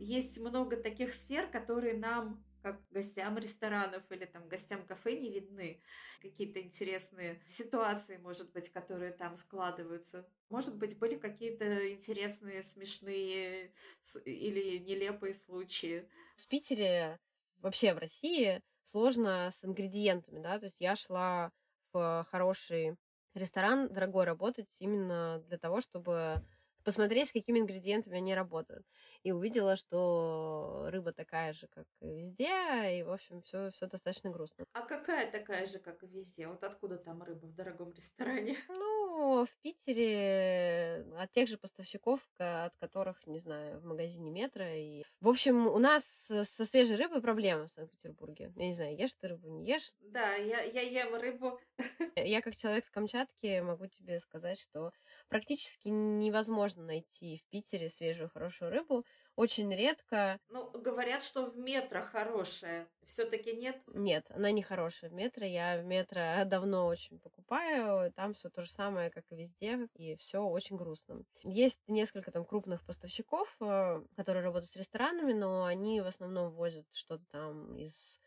[0.04, 5.82] Есть много таких сфер, которые нам как гостям ресторанов или там гостям кафе не видны.
[6.20, 10.28] Какие-то интересные ситуации, может быть, которые там складываются.
[10.50, 13.72] Может быть, были какие-то интересные, смешные
[14.26, 16.06] или нелепые случаи.
[16.36, 17.18] В Питере,
[17.62, 21.50] вообще в России, сложно с ингредиентами, да, то есть я шла
[21.94, 22.96] в хороший
[23.32, 26.42] ресторан дорогой работать именно для того, чтобы
[26.84, 28.86] посмотреть, с какими ингредиентами они работают.
[29.22, 34.30] И увидела, что рыба такая же, как и везде, и, в общем, все, все достаточно
[34.30, 34.66] грустно.
[34.72, 36.46] А какая такая же, как и везде?
[36.46, 38.56] Вот откуда там рыба в дорогом ресторане?
[39.14, 44.64] Ну, в Питере от тех же поставщиков, от которых, не знаю, в магазине метро.
[44.64, 45.04] И...
[45.20, 48.52] В общем, у нас со свежей рыбой проблемы в Санкт-Петербурге.
[48.56, 49.92] Я не знаю, ешь ты рыбу, не ешь?
[50.00, 51.58] Да, я, я ем рыбу.
[52.16, 54.92] Я как человек с Камчатки могу тебе сказать, что
[55.28, 59.04] практически невозможно найти в Питере свежую хорошую рыбу.
[59.36, 60.38] Очень редко.
[60.48, 62.88] Ну, говорят, что в метро хорошая.
[63.06, 63.76] Все-таки нет?
[63.94, 65.44] Нет, она не хорошая в метро.
[65.44, 68.12] Я в метро давно очень покупаю.
[68.12, 69.88] Там все то же самое, как и везде.
[69.94, 71.22] И все очень грустно.
[71.42, 76.86] Есть несколько там крупных поставщиков, э, которые работают с ресторанами, но они в основном возят
[76.92, 78.20] что-то там из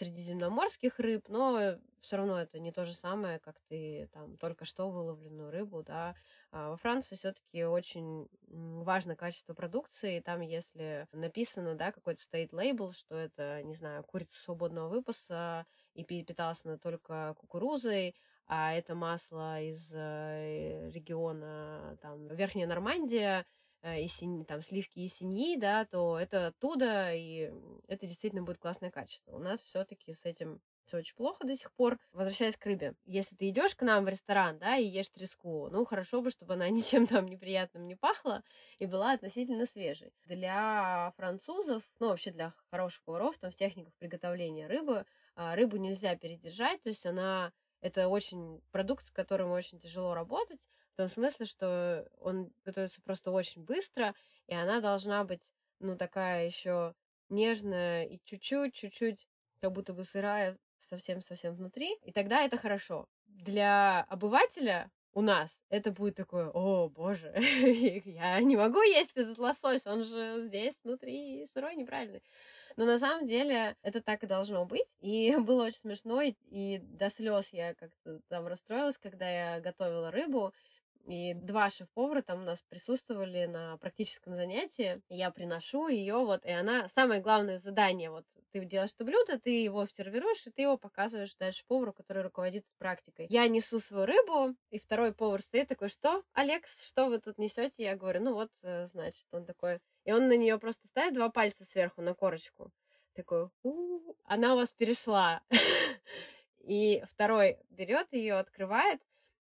[0.00, 4.90] средиземноморских рыб, но все равно это не то же самое, как ты там только что
[4.90, 6.14] выловленную рыбу, да.
[6.50, 12.54] А во Франции все-таки очень важно качество продукции, и там, если написано, да, какой-то стоит
[12.54, 18.94] лейбл, что это, не знаю, курица свободного выпаса и питалась она только кукурузой, а это
[18.94, 23.46] масло из э, региона там Верхняя Нормандия,
[23.82, 27.50] Э, и синь, там сливки и синьи, да, то это оттуда, и
[27.88, 29.34] это действительно будет классное качество.
[29.34, 31.98] У нас все-таки с этим все очень плохо до сих пор.
[32.12, 32.94] Возвращаясь к рыбе.
[33.04, 36.54] Если ты идешь к нам в ресторан, да, и ешь треску, ну, хорошо бы, чтобы
[36.54, 38.42] она ничем там неприятным не пахла
[38.78, 40.12] и была относительно свежей.
[40.26, 46.16] Для французов, ну, вообще для хороших поваров, там, в техниках приготовления рыбы, а, рыбу нельзя
[46.16, 50.60] передержать, то есть она это очень продукт, с которым очень тяжело работать,
[50.94, 54.14] в том смысле, что он готовится просто очень быстро,
[54.46, 55.42] и она должна быть,
[55.78, 56.94] ну, такая еще
[57.28, 59.28] нежная и чуть-чуть, чуть-чуть,
[59.60, 63.06] как будто бы сырая совсем-совсем внутри, и тогда это хорошо.
[63.26, 67.34] Для обывателя у нас, это будет такое, о, боже,
[68.04, 72.22] я не могу есть этот лосось, он же здесь внутри сырой, неправильный.
[72.76, 74.86] Но на самом деле это так и должно быть.
[75.00, 80.52] И было очень смешно, и до слез я как-то там расстроилась, когда я готовила рыбу.
[81.06, 85.00] И два шеф-повара там у нас присутствовали на практическом занятии.
[85.08, 89.62] Я приношу ее, вот, и она, самое главное задание, вот, ты делаешь это блюдо, ты
[89.62, 93.26] его сервируешь, и ты его показываешь дальше повару, который руководит практикой.
[93.28, 97.74] Я несу свою рыбу, и второй повар стоит такой, что, Алекс, что вы тут несете?
[97.78, 99.80] Я говорю, ну вот, э, значит, он такой.
[100.04, 102.70] И он на нее просто ставит два пальца сверху на корочку.
[103.14, 105.42] Такой, у она у вас перешла.
[106.60, 109.00] И второй берет ее, открывает,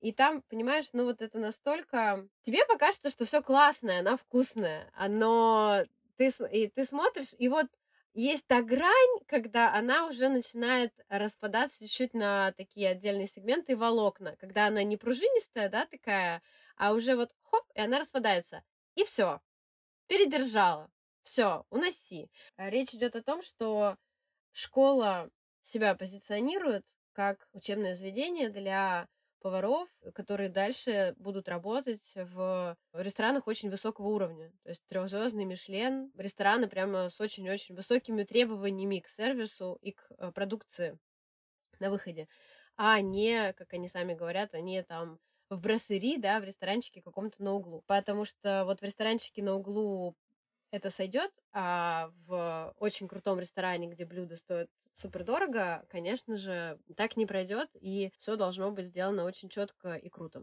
[0.03, 2.29] и там, понимаешь, ну вот это настолько...
[2.43, 5.85] Тебе покажется, что все классное, она вкусная, но
[6.17, 7.69] ты, и ты смотришь, и вот
[8.15, 14.35] есть та грань, когда она уже начинает распадаться чуть-чуть на такие отдельные сегменты и волокна,
[14.37, 16.43] когда она не пружинистая, да, такая,
[16.77, 18.65] а уже вот хоп, и она распадается.
[18.97, 19.41] И все.
[20.09, 20.91] Передержала.
[21.23, 22.29] Все, уноси.
[22.57, 23.97] Речь идет о том, что
[24.51, 25.31] школа
[25.62, 29.07] себя позиционирует как учебное заведение для
[29.42, 34.52] поваров, которые дальше будут работать в ресторанах очень высокого уровня.
[34.62, 40.33] То есть трехзвездный Мишлен, рестораны прямо с очень-очень высокими требованиями к сервису и к э,
[40.33, 40.98] продукции
[41.81, 42.28] на выходе,
[42.76, 45.18] а не, как они сами говорят, они там
[45.50, 47.83] в брассери, да, в ресторанчике каком-то на углу.
[47.87, 50.16] Потому что вот в ресторанчике на углу
[50.72, 57.16] это сойдет, а в очень крутом ресторане, где блюда стоят супер дорого, конечно же, так
[57.16, 60.42] не пройдет, и все должно быть сделано очень четко и круто.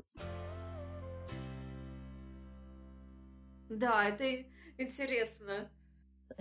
[3.70, 4.46] Да, это
[4.78, 5.70] интересно.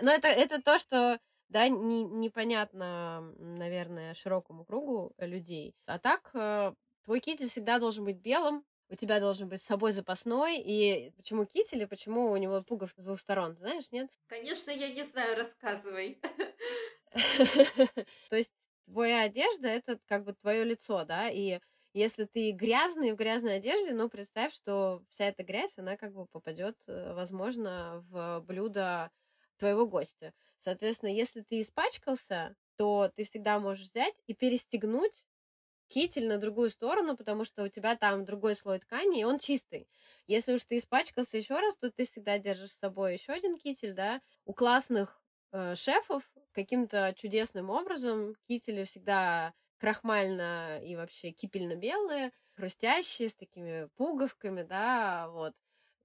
[0.00, 5.74] Но это, это то, что да, не, непонятно, наверное, широкому кругу людей.
[5.86, 6.72] А так, э,
[7.04, 11.46] твой китель всегда должен быть белым, у тебя должен быть с собой запасной, и почему
[11.46, 14.10] китель, и почему у него пуговка с двух сторон, знаешь, нет?
[14.26, 16.20] Конечно, я не знаю, рассказывай.
[18.28, 18.52] То есть
[18.86, 21.58] твоя одежда— это как бы твое лицо, да, и
[21.94, 26.26] если ты грязный в грязной одежде, ну, представь, что вся эта грязь, она как бы
[26.26, 29.10] попадет, э, возможно, в блюдо
[29.56, 30.34] твоего гостя.
[30.60, 35.26] Соответственно, если ты испачкался, то ты всегда можешь взять и перестегнуть
[35.88, 39.88] китель на другую сторону, потому что у тебя там другой слой ткани, и он чистый.
[40.26, 43.94] Если уж ты испачкался еще раз, то ты всегда держишь с собой еще один китель,
[43.94, 44.20] да.
[44.44, 45.20] У классных
[45.52, 54.62] э, шефов каким-то чудесным образом кители всегда крахмально и вообще кипельно-белые, хрустящие, с такими пуговками,
[54.62, 55.54] да, вот.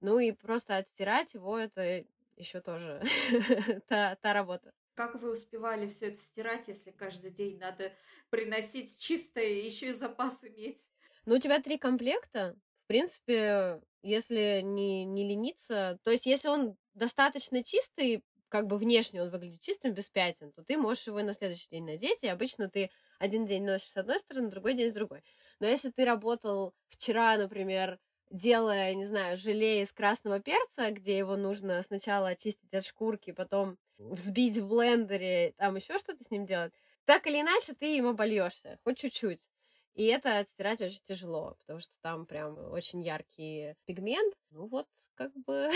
[0.00, 2.04] Ну и просто отстирать его, это
[2.36, 3.02] еще тоже
[3.88, 4.72] та, та работа.
[4.98, 7.92] Как вы успевали все это стирать, если каждый день надо
[8.30, 10.90] приносить чистое еще и запас иметь?
[11.24, 12.56] Ну, у тебя три комплекта.
[12.82, 19.22] В принципе, если не, не лениться, то есть если он достаточно чистый, как бы внешне
[19.22, 22.26] он выглядит чистым, без пятен, то ты можешь его и на следующий день надеть, и
[22.26, 25.22] обычно ты один день носишь с одной стороны, другой день с другой.
[25.60, 28.00] Но если ты работал вчера, например,
[28.32, 33.78] делая, не знаю, желе из красного перца, где его нужно сначала очистить от шкурки, потом
[33.98, 36.72] взбить в блендере, там еще что-то с ним делать,
[37.04, 39.50] так или иначе ты им обольешься, хоть чуть-чуть.
[39.98, 44.32] И это отстирать очень тяжело, потому что там прям очень яркий пигмент.
[44.50, 45.72] Ну вот, как бы...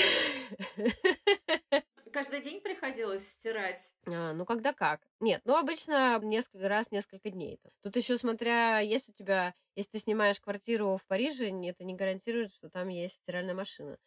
[2.13, 3.83] Каждый день приходилось стирать?
[4.07, 5.01] А, ну, когда как.
[5.19, 7.59] Нет, ну, обычно несколько раз, несколько дней.
[7.83, 12.53] Тут еще смотря, есть у тебя, если ты снимаешь квартиру в Париже, это не гарантирует,
[12.53, 13.99] что там есть стиральная машина.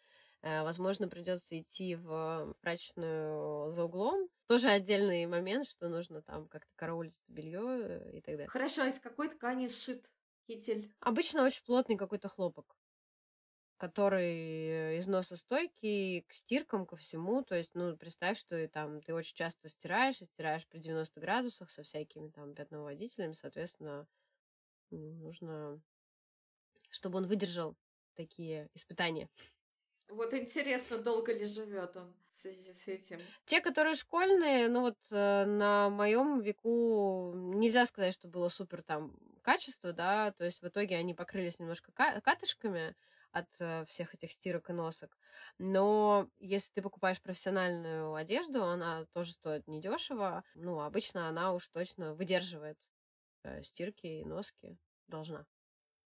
[0.46, 4.30] Э, возможно, придется идти в прачечную за углом.
[4.46, 8.48] Тоже отдельный момент, что нужно там как-то караулить белье э, и так далее.
[8.48, 10.08] Хорошо, а из какой ткани сшит
[10.46, 10.94] китель?
[11.00, 12.78] Обычно очень плотный какой-то хлопок
[13.78, 17.44] который износостойкий к стиркам, ко всему.
[17.44, 21.20] То есть, ну, представь, что и там ты очень часто стираешь, и стираешь при 90
[21.20, 24.08] градусах со всякими там пятноводителями, соответственно,
[24.92, 25.82] нужно,
[26.90, 27.76] чтобы он выдержал
[28.16, 29.28] такие испытания.
[30.10, 33.20] Вот интересно, долго ли живет он в связи с этим?
[33.46, 39.18] Те, которые школьные, ну вот э, на моем веку нельзя сказать, что было супер там
[39.42, 42.96] качество, да, то есть в итоге они покрылись немножко катышками
[43.32, 45.18] от э, всех этих стирок и носок.
[45.58, 50.44] Но если ты покупаешь профессиональную одежду, она тоже стоит недешево.
[50.54, 52.78] Ну, обычно она уж точно выдерживает
[53.44, 54.78] э, стирки и носки.
[55.08, 55.46] Должна.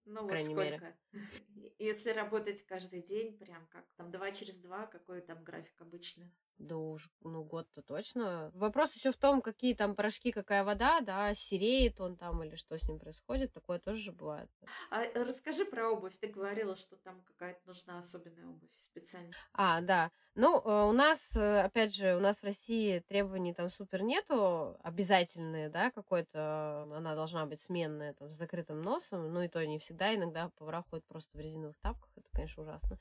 [0.10, 0.62] Ну вот сколько?
[0.62, 0.98] Мере.
[1.78, 6.32] Если работать каждый день, прям как там два через два, какой там график обычно?
[6.60, 8.52] Да уж, ну, год-то точно.
[8.54, 12.78] Вопрос еще в том, какие там порошки, какая вода, да, сереет он там или что
[12.78, 13.54] с ним происходит.
[13.54, 14.50] Такое тоже же бывает.
[14.90, 16.18] А э, расскажи про обувь.
[16.20, 19.34] Ты говорила, что там какая-то нужна особенная обувь специальная.
[19.54, 20.12] А, да.
[20.36, 24.78] Ну, э, у нас, э, опять же, у нас в России требований там супер нету,
[24.84, 29.80] обязательные, да, какой-то, она должна быть сменная, там, с закрытым носом, ну, и то не
[29.80, 32.98] всегда, иногда повара ходят просто в резиновых тапках, это, конечно, ужасно.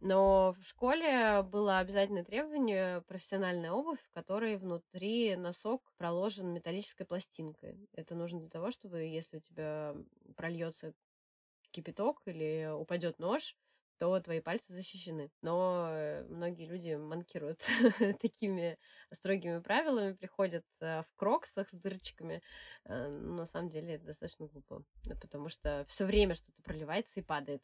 [0.00, 7.88] Но в школе было обязательное требование профессиональная обувь, в которой внутри носок проложен металлической пластинкой.
[7.92, 9.94] Это нужно для того, чтобы, если у тебя
[10.36, 10.94] прольется
[11.70, 13.56] кипяток или упадет нож,
[13.98, 15.30] то твои пальцы защищены.
[15.40, 17.60] Но э, многие люди манкируют
[18.20, 18.78] такими
[19.12, 22.42] строгими правилами, приходят э, в кроксах с дырочками.
[22.84, 24.84] Э, на самом деле это достаточно глупо,
[25.20, 27.62] потому что все время что-то проливается и падает.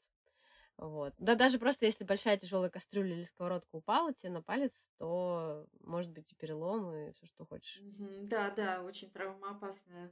[0.81, 1.13] Вот.
[1.19, 6.11] Да даже просто если большая тяжелая кастрюля или сковородка упала тебе на палец, то может
[6.11, 7.83] быть и перелом, и все, что хочешь.
[8.23, 10.11] Да, да, очень травмоопасная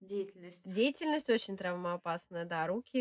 [0.00, 0.66] деятельность.
[0.66, 2.66] Деятельность очень травмоопасная, да.
[2.66, 2.98] Руки...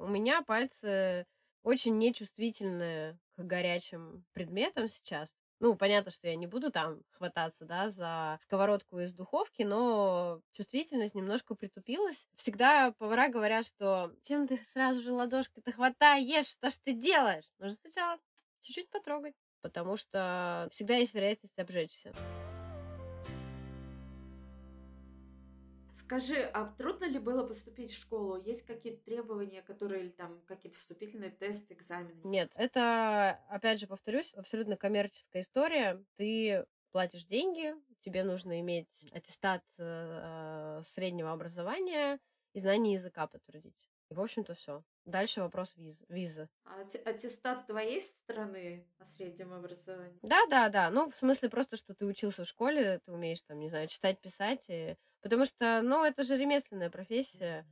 [0.00, 1.26] У меня пальцы
[1.64, 5.34] очень нечувствительные к горячим предметам сейчас.
[5.58, 11.14] Ну, понятно, что я не буду там хвататься, да, за сковородку из духовки, но чувствительность
[11.14, 12.26] немножко притупилась.
[12.34, 17.50] Всегда повара говорят, что чем ты сразу же ладошкой-то хватаешь, что ж ты делаешь?
[17.58, 18.18] Нужно сначала
[18.60, 22.12] чуть-чуть потрогать, потому что всегда есть вероятность обжечься.
[26.06, 28.40] Скажи, а трудно ли было поступить в школу?
[28.40, 32.20] Есть какие-то требования, которые или там какие-то вступительные тесты, экзамены?
[32.22, 36.00] Нет, это, опять же, повторюсь, абсолютно коммерческая история.
[36.16, 42.20] Ты платишь деньги, тебе нужно иметь аттестат э, среднего образования
[42.52, 43.90] и знание языка подтвердить.
[44.08, 44.84] И, в общем-то, все.
[45.04, 46.04] Дальше вопрос визы.
[46.08, 46.48] визы.
[46.64, 50.20] А аттестат твоей страны о среднем образовании?
[50.22, 50.90] Да, да, да.
[50.90, 54.20] Ну, в смысле просто, что ты учился в школе, ты умеешь там, не знаю, читать,
[54.20, 54.64] писать.
[54.68, 54.96] И...
[55.26, 57.66] Потому что, ну, это же ремесленная профессия.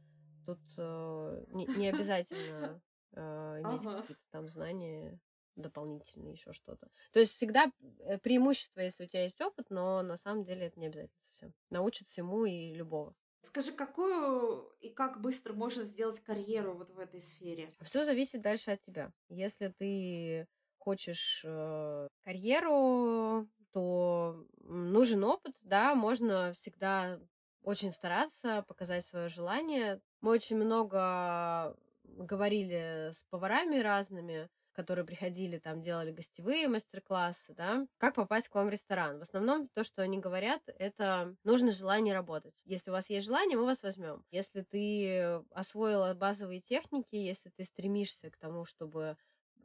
[0.44, 2.82] Тут э, не, не обязательно
[3.12, 4.00] э, иметь ага.
[4.00, 5.20] какие-то там знания
[5.54, 6.88] дополнительные, еще что-то.
[7.12, 10.80] То есть всегда э, преимущество, если у тебя есть опыт, но на самом деле это
[10.80, 11.54] не обязательно совсем.
[11.70, 13.14] Научат всему и любого.
[13.42, 17.72] Скажи, какую и как быстро можно сделать карьеру вот в этой сфере?
[17.82, 19.12] Все зависит дальше от тебя.
[19.28, 20.48] Если ты
[20.78, 27.20] хочешь э, карьеру, то нужен опыт, да, можно всегда
[27.64, 30.00] очень стараться показать свое желание.
[30.20, 38.14] Мы очень много говорили с поварами разными, которые приходили, там, делали гостевые мастер-классы, да, как
[38.16, 39.18] попасть к вам в ресторан.
[39.18, 42.60] В основном то, что они говорят, это нужно желание работать.
[42.64, 44.24] Если у вас есть желание, мы вас возьмем.
[44.30, 49.16] Если ты освоила базовые техники, если ты стремишься к тому, чтобы э,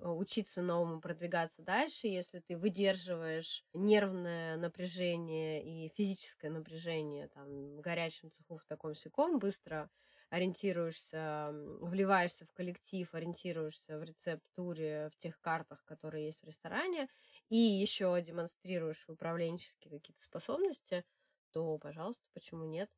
[0.01, 8.31] учиться новому, продвигаться дальше, если ты выдерживаешь нервное напряжение и физическое напряжение там, в горячем
[8.31, 9.89] цеху в таком секом, быстро
[10.29, 11.49] ориентируешься,
[11.81, 17.07] вливаешься в коллектив, ориентируешься в рецептуре, в тех картах, которые есть в ресторане,
[17.49, 21.03] и еще демонстрируешь управленческие какие-то способности,
[21.51, 22.89] то, пожалуйста, почему нет?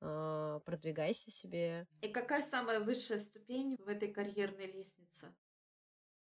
[0.00, 1.86] А, продвигайся себе.
[2.00, 5.36] И какая самая высшая ступень в этой карьерной лестнице?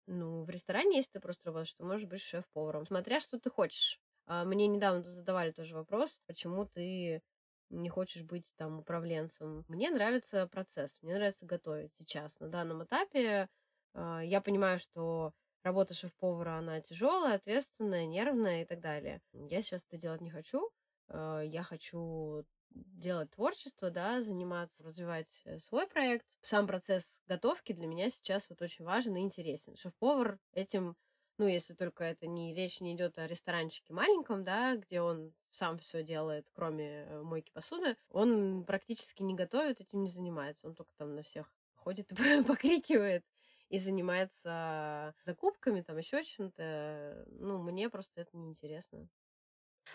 [0.07, 2.85] Ну, в ресторане, если ты просто работаешь, ты можешь быть шеф-поваром.
[2.85, 3.99] Смотря, что ты хочешь.
[4.25, 7.21] А, мне недавно задавали тоже вопрос, почему ты
[7.69, 9.65] не хочешь быть там управленцем.
[9.67, 12.39] Мне нравится процесс, мне нравится готовить сейчас.
[12.39, 13.49] На данном этапе
[13.93, 15.33] э, я понимаю, что
[15.63, 19.21] работа шеф-повара, она тяжелая, ответственная, нервная и так далее.
[19.33, 20.71] Я сейчас это делать не хочу.
[21.09, 26.25] Э, я хочу делать творчество, да, заниматься, развивать э, свой проект.
[26.41, 29.75] Сам процесс готовки для меня сейчас вот очень важен и интересен.
[29.75, 30.95] Шеф-повар этим
[31.39, 35.77] ну, если только это не речь не идет о ресторанчике маленьком, да, где он сам
[35.77, 40.67] все делает, кроме э, мойки посуды, он практически не готовит, этим не занимается.
[40.67, 43.23] Он только там на всех ходит и покрикивает
[43.69, 47.25] и занимается закупками, там еще чем-то.
[47.27, 49.07] Ну, мне просто это неинтересно.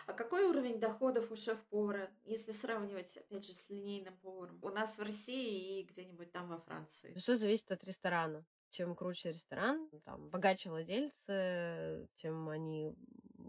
[0.06, 4.58] А какой уровень доходов у шеф-повара, если сравнивать, опять же, с линейным поваром?
[4.62, 7.14] У нас в России и где-нибудь там во Франции.
[7.14, 12.96] Все зависит от ресторана чем круче ресторан, там, богаче владельцы, чем они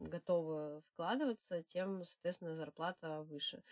[0.02, 3.64] готовы вкладываться, тем, соответственно, зарплата выше.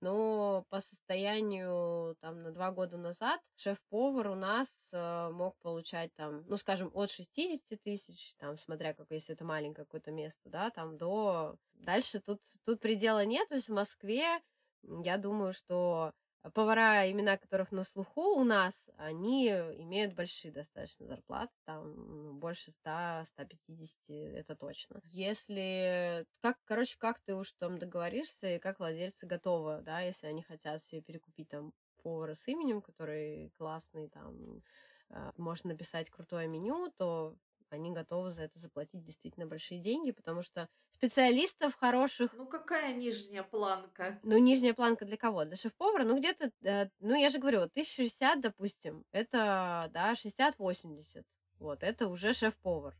[0.00, 6.44] Но по состоянию там на два года назад шеф-повар у нас э, мог получать там,
[6.46, 10.96] ну, скажем, от 60 тысяч, там, смотря как, если это маленькое какое-то место, да, там,
[10.96, 11.56] до...
[11.74, 14.40] Дальше тут, тут предела нет, то есть в Москве,
[14.82, 16.12] я думаю, что
[16.54, 22.70] повара, имена которых на слуху у нас, они имеют большие достаточно зарплаты, там ну, больше
[22.70, 25.00] 100-150, это точно.
[25.04, 30.42] Если, как, короче, как ты уж там договоришься, и как владельцы готовы, да, если они
[30.42, 31.72] хотят себе перекупить там
[32.02, 34.62] повара с именем, который классный, там,
[35.10, 37.36] а, можно написать крутое меню, то
[37.72, 42.32] они готовы за это заплатить действительно большие деньги, потому что специалистов хороших...
[42.34, 44.18] Ну, какая нижняя планка?
[44.22, 45.44] Ну, нижняя планка для кого?
[45.44, 46.04] Для шеф-повара?
[46.04, 51.24] Ну, где-то, э, ну, я же говорю, 1060, допустим, это, да, 60-80.
[51.58, 52.96] Вот, это уже шеф-повар.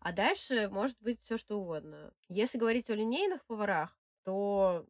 [0.00, 2.12] А дальше может быть все что угодно.
[2.28, 4.86] Если говорить о линейных поварах, то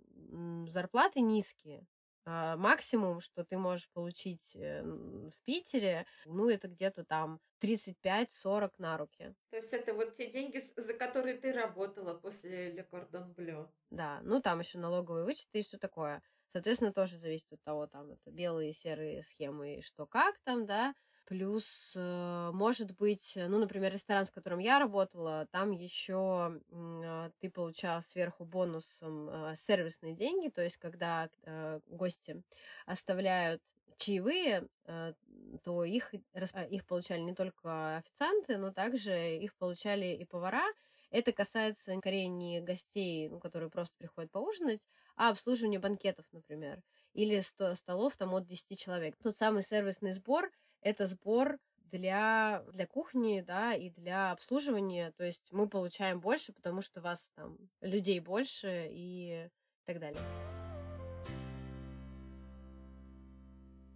[0.66, 1.86] зарплаты низкие.
[2.26, 8.96] А, максимум, что ты можешь получить э, в Питере, ну, это где-то там 35-40 на
[8.96, 9.34] руки.
[9.50, 13.68] То есть это вот те деньги, за которые ты работала после Le Cordon Bleu.
[13.90, 16.22] Да, ну, там еще налоговые вычеты и все такое.
[16.52, 20.94] Соответственно, тоже зависит от того, там, это белые, серые схемы, что как там, да.
[21.26, 27.50] Плюс, э, может быть, ну, например, ресторан, в котором я работала, там еще а, ты
[27.50, 32.42] получал сверху бонусом а, сервисные деньги, то есть когда э, гости
[32.84, 33.62] оставляют
[33.96, 35.14] чаевые, э,
[35.62, 40.66] то их, их получали не только официанты, но также их получали и повара.
[41.10, 44.80] Это касается скорее не гостей, ну, которые просто приходят поужинать,
[45.16, 46.82] а обслуживания банкетов, например,
[47.14, 49.14] или столов там от 10 человек.
[49.22, 50.50] Тот самый сервисный сбор–
[50.84, 51.58] это сбор
[51.90, 55.12] для, для кухни, да, и для обслуживания.
[55.12, 59.48] То есть мы получаем больше, потому что вас там людей больше и
[59.86, 60.20] так далее.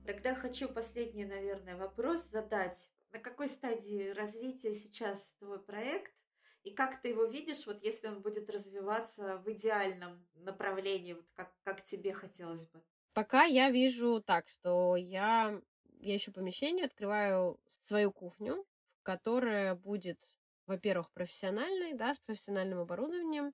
[0.06, 2.90] Тогда хочу последний, наверное, вопрос задать.
[3.12, 6.12] На какой стадии развития сейчас твой проект?
[6.64, 11.52] И как ты его видишь, вот если он будет развиваться в идеальном направлении, вот как,
[11.62, 12.82] как тебе хотелось бы?
[13.12, 15.60] Пока я вижу так, что я
[16.00, 18.64] я ищу помещение, открываю свою кухню,
[19.02, 20.18] которая будет,
[20.66, 23.52] во-первых, профессиональной, да, с профессиональным оборудованием,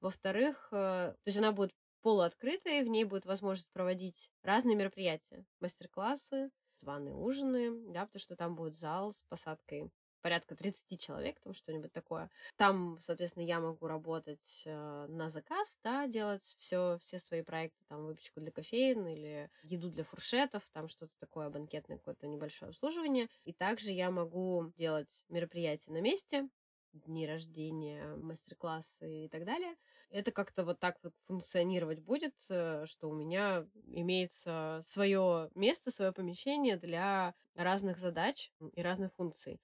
[0.00, 1.72] во-вторых, э, то есть она будет
[2.02, 8.54] полуоткрытая, в ней будет возможность проводить разные мероприятия, мастер-классы, званые ужины, да, потому что там
[8.54, 9.90] будет зал с посадкой
[10.26, 12.28] порядка 30 человек, там что-нибудь такое.
[12.56, 18.06] Там, соответственно, я могу работать э, на заказ, да, делать все, все свои проекты, там,
[18.06, 23.28] выпечку для кофеин или еду для фуршетов, там что-то такое банкетное, какое-то небольшое обслуживание.
[23.44, 26.48] И также я могу делать мероприятия на месте,
[26.92, 29.76] дни рождения, мастер-классы и так далее.
[30.10, 36.10] Это как-то вот так вот функционировать будет, э, что у меня имеется свое место, свое
[36.10, 39.60] помещение для разных задач и разных функций.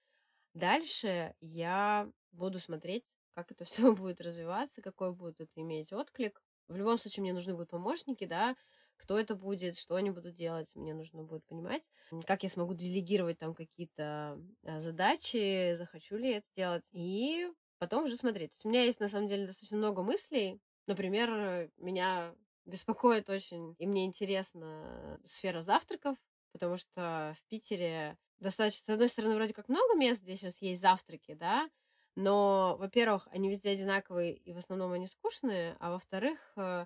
[0.53, 6.41] Дальше я буду смотреть, как это все будет развиваться, какой будет это иметь отклик.
[6.67, 8.55] В любом случае мне нужны будут помощники, да,
[8.95, 11.83] кто это будет, что они будут делать, мне нужно будет понимать,
[12.25, 17.49] как я смогу делегировать там какие-то а, задачи, захочу ли это делать, и
[17.79, 18.57] потом уже смотреть.
[18.63, 20.61] У меня есть на самом деле достаточно много мыслей.
[20.87, 22.33] Например, меня
[22.65, 26.15] беспокоит очень, и мне интересна сфера завтраков,
[26.53, 30.81] потому что в Питере достаточно, с одной стороны, вроде как много мест, где сейчас есть
[30.81, 31.69] завтраки, да,
[32.15, 36.85] но, во-первых, они везде одинаковые, и в основном они скучные, а во-вторых, э,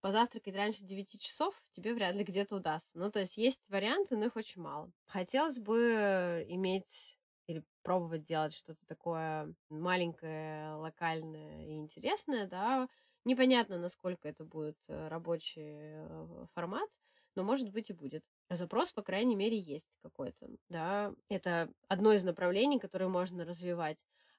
[0.00, 2.90] позавтракать раньше 9 часов тебе вряд ли где-то удастся.
[2.94, 4.92] Ну, то есть есть варианты, но их очень мало.
[5.06, 12.88] Хотелось бы иметь или пробовать делать что-то такое маленькое, локальное и интересное, да.
[13.24, 16.88] Непонятно, насколько это будет э, рабочий э, формат,
[17.36, 18.24] но может быть и будет.
[18.50, 21.12] Запрос, по крайней мере, есть какой-то, да.
[21.28, 23.98] Это одно из направлений, которое можно развивать.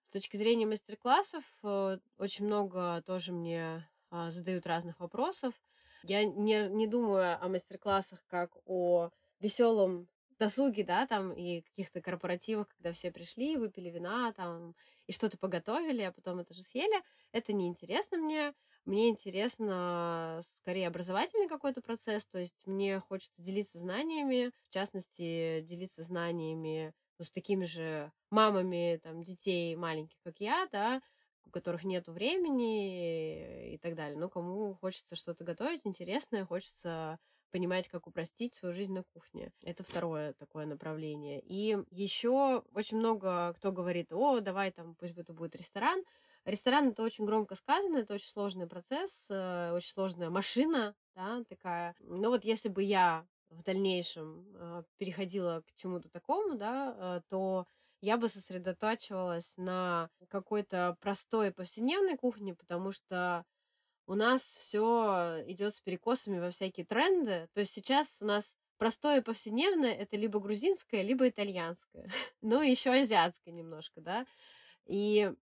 [0.09, 5.53] С точки зрения мастер-классов, э, очень много тоже мне а, задают разных вопросов.
[6.03, 10.07] Я не, не думаю о мастер-классах как о веселом
[10.39, 14.75] досуге, да, там, и каких-то корпоративах, когда все пришли, выпили вина, там,
[15.07, 17.03] и что-то поготовили, а потом это же съели.
[17.31, 18.53] Это неинтересно мне.
[18.87, 26.03] Мне интересно скорее образовательный какой-то процесс, то есть мне хочется делиться знаниями, в частности, делиться
[26.03, 31.01] знаниями ну, с такими же мамами там, детей маленьких, как я, да,
[31.45, 34.17] у которых нет времени и так далее.
[34.17, 37.19] Но кому хочется что-то готовить интересное, хочется
[37.51, 39.51] понимать, как упростить свою жизнь на кухне.
[39.63, 41.41] Это второе такое направление.
[41.41, 46.01] И еще очень много кто говорит, о, давай там, пусть это будет ресторан,
[46.47, 51.93] Ресторан это очень громко сказано, это очень сложный процесс, э, очень сложная машина, да, такая.
[51.99, 57.65] Но вот если бы я в дальнейшем э, переходила к чему-то такому, да, э, то
[57.99, 63.43] я бы сосредотачивалась на какой-то простой повседневной кухне, потому что
[64.05, 67.49] у нас все идет с перекосами во всякие тренды.
[67.55, 68.45] То есть сейчас у нас
[68.77, 72.07] простое повседневное это либо грузинское, либо итальянское.
[72.41, 74.25] ну, еще азиатское немножко, да.
[74.87, 75.33] И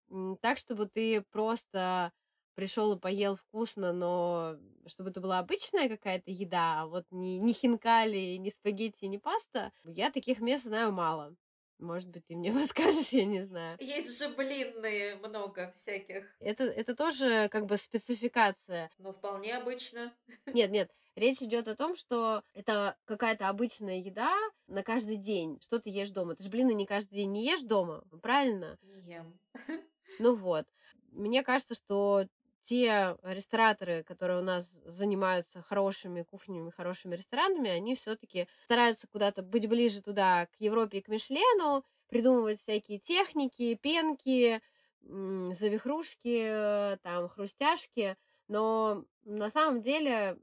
[0.41, 2.11] так, чтобы ты просто
[2.55, 7.53] пришел и поел вкусно, но чтобы это была обычная какая-то еда, а вот не, не
[7.53, 11.35] хинкали, не спагетти, не паста, я таких мест знаю мало.
[11.79, 13.77] Может быть, ты мне подскажешь, я не знаю.
[13.81, 16.33] Есть же блинные много всяких.
[16.39, 18.89] Это, это тоже как бы спецификация.
[18.97, 20.13] Но вполне обычно.
[20.45, 20.91] Нет, нет.
[21.15, 24.35] Речь идет о том, что это какая-то обычная еда
[24.67, 25.59] на каждый день.
[25.61, 26.35] Что ты ешь дома?
[26.35, 28.77] Ты же блины не каждый день не ешь дома, правильно?
[28.81, 29.39] Не ем.
[30.19, 30.65] Ну вот.
[31.11, 32.25] Мне кажется, что
[32.63, 39.67] те рестораторы, которые у нас занимаются хорошими кухнями, хорошими ресторанами, они все-таки стараются куда-то быть
[39.67, 44.61] ближе туда, к Европе и к Мишлену, придумывать всякие техники, пенки,
[45.01, 48.17] завихрушки, там, хрустяшки.
[48.47, 50.37] Но на самом деле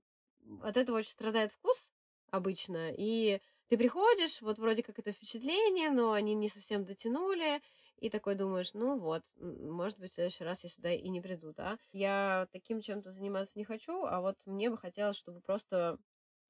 [0.62, 1.92] от этого очень страдает вкус
[2.30, 2.92] обычно.
[2.96, 7.62] И ты приходишь, вот вроде как это впечатление, но они не совсем дотянули,
[7.96, 11.52] и такой думаешь, ну вот, может быть, в следующий раз я сюда и не приду,
[11.56, 11.78] да.
[11.92, 15.98] Я таким чем-то заниматься не хочу, а вот мне бы хотелось, чтобы просто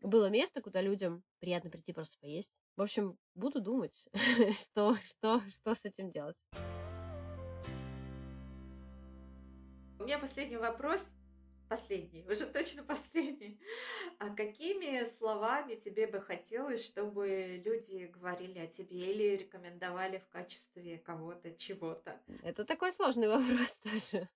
[0.00, 2.50] было место, куда людям приятно прийти просто поесть.
[2.76, 4.08] В общем, буду думать,
[4.62, 6.36] что, что, что с этим делать.
[9.98, 11.14] У меня последний вопрос
[11.72, 13.58] последний, уже точно последний.
[14.18, 20.98] А какими словами тебе бы хотелось, чтобы люди говорили о тебе или рекомендовали в качестве
[20.98, 22.20] кого-то, чего-то?
[22.42, 24.28] Это такой сложный вопрос тоже.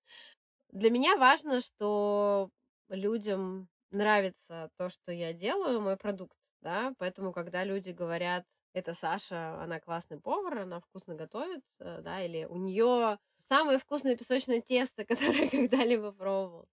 [0.69, 2.49] Для меня важно, что
[2.89, 9.61] людям нравится то, что я делаю, мой продукт, да, поэтому, когда люди говорят, это Саша,
[9.61, 13.17] она классный повар, она вкусно готовит, э, да, или у нее
[13.47, 16.67] самое вкусное песочное тесто, которое я когда-либо пробовал.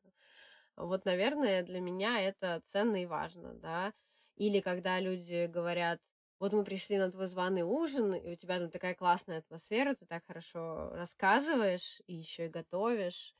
[0.76, 3.92] Вот, наверное, для меня это ценно и важно, да.
[4.36, 6.00] Или когда люди говорят,
[6.40, 10.06] вот мы пришли на твой званый ужин, и у тебя там такая классная атмосфера, ты
[10.06, 13.34] так хорошо рассказываешь и еще и готовишь.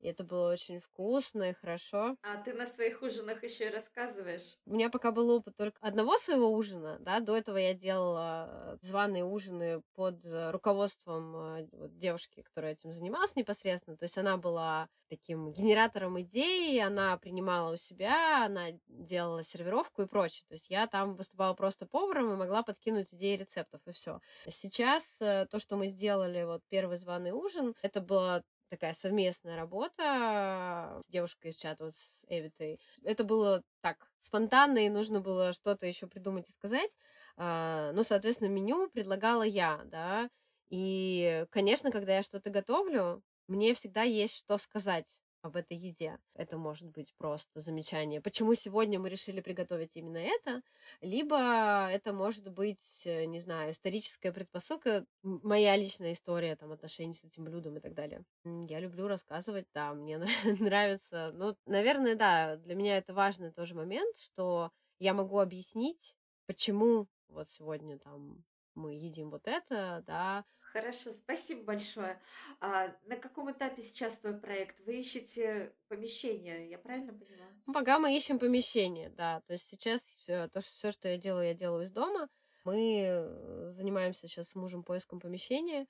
[0.00, 2.16] И это было очень вкусно и хорошо.
[2.22, 4.56] А ты на своих ужинах еще и рассказываешь?
[4.66, 9.24] У меня пока был опыт только одного своего ужина, да, до этого я делала званые
[9.24, 13.96] ужины под руководством э, девушки, которая этим занималась непосредственно.
[13.96, 20.06] То есть она была таким генератором идей, она принимала у себя, она делала сервировку и
[20.06, 20.44] прочее.
[20.48, 24.20] То есть я там выступала просто поваром и могла подкинуть идеи рецептов, и все.
[24.48, 31.00] Сейчас э, то, что мы сделали, вот первый званый ужин, это было такая совместная работа
[31.04, 32.80] с девушкой из чата, вот с Эвитой.
[33.04, 36.96] Это было так спонтанно, и нужно было что-то еще придумать и сказать.
[37.36, 40.28] А, ну, соответственно, меню предлагала я, да.
[40.70, 46.18] И, конечно, когда я что-то готовлю, мне всегда есть что сказать об этой еде.
[46.34, 50.62] Это может быть просто замечание, почему сегодня мы решили приготовить именно это,
[51.00, 57.24] либо это может быть, э, не знаю, историческая предпосылка, моя личная история там отношений с
[57.24, 58.24] этим блюдом и так далее.
[58.44, 60.18] Я люблю рассказывать, да, мне
[60.60, 61.32] нравится.
[61.34, 66.16] Ну, наверное, да, для меня это важный тоже момент, что я могу объяснить,
[66.46, 68.44] почему вот сегодня там
[68.78, 72.20] мы едим вот это, да, Хорошо, спасибо большое.
[72.60, 74.78] А на каком этапе сейчас твой проект?
[74.80, 77.46] Вы ищете помещение, я правильно поняла?
[77.72, 79.40] Пока мы ищем помещение, да.
[79.46, 82.28] То есть сейчас то, все, что я делаю, я делаю из дома.
[82.64, 85.86] Мы э, занимаемся сейчас с мужем поиском помещения.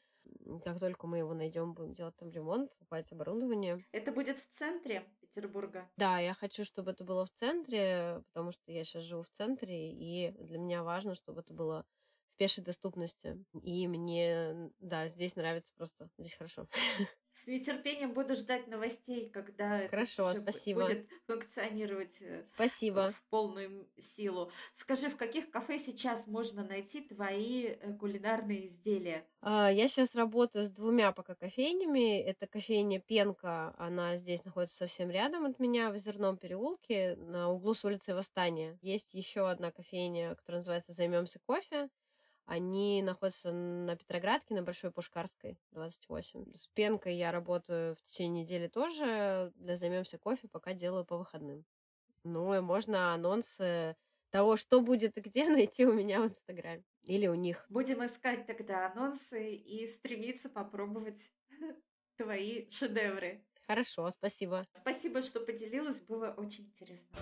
[0.64, 3.84] Как только мы его найдем, будем делать там ремонт, покупать оборудование.
[3.92, 5.88] Это будет в центре Петербурга?
[5.96, 9.90] Да, я хочу, чтобы это было в центре, потому что я сейчас живу в центре,
[9.92, 11.84] и для меня важно, чтобы это было
[12.38, 13.44] пешей доступности.
[13.62, 16.66] И мне, да, здесь нравится просто, здесь хорошо.
[17.32, 20.86] С нетерпением буду ждать новостей, когда Хорошо, это спасибо.
[20.86, 23.12] будет функционировать э, спасибо.
[23.12, 24.50] в полную силу.
[24.74, 29.24] Скажи, в каких кафе сейчас можно найти твои э, кулинарные изделия?
[29.40, 32.20] А, я сейчас работаю с двумя пока кофейнями.
[32.20, 37.74] Это кофейня Пенка, она здесь находится совсем рядом от меня, в Озерном переулке, на углу
[37.74, 38.76] с улицы Восстания.
[38.82, 41.88] Есть еще одна кофейня, которая называется «Займемся кофе».
[42.48, 46.54] Они находятся на Петроградке, на Большой Пушкарской, 28.
[46.56, 49.52] С пенкой я работаю в течение недели тоже.
[49.56, 51.66] Для займемся кофе, пока делаю по выходным.
[52.24, 53.96] Ну, и можно анонсы
[54.30, 56.84] того, что будет и где, найти у меня в Инстаграме.
[57.02, 57.66] Или у них.
[57.68, 61.30] Будем искать тогда анонсы и стремиться попробовать
[62.16, 63.44] твои шедевры.
[63.66, 64.64] Хорошо, спасибо.
[64.72, 67.14] Спасибо, что поделилась, было очень интересно.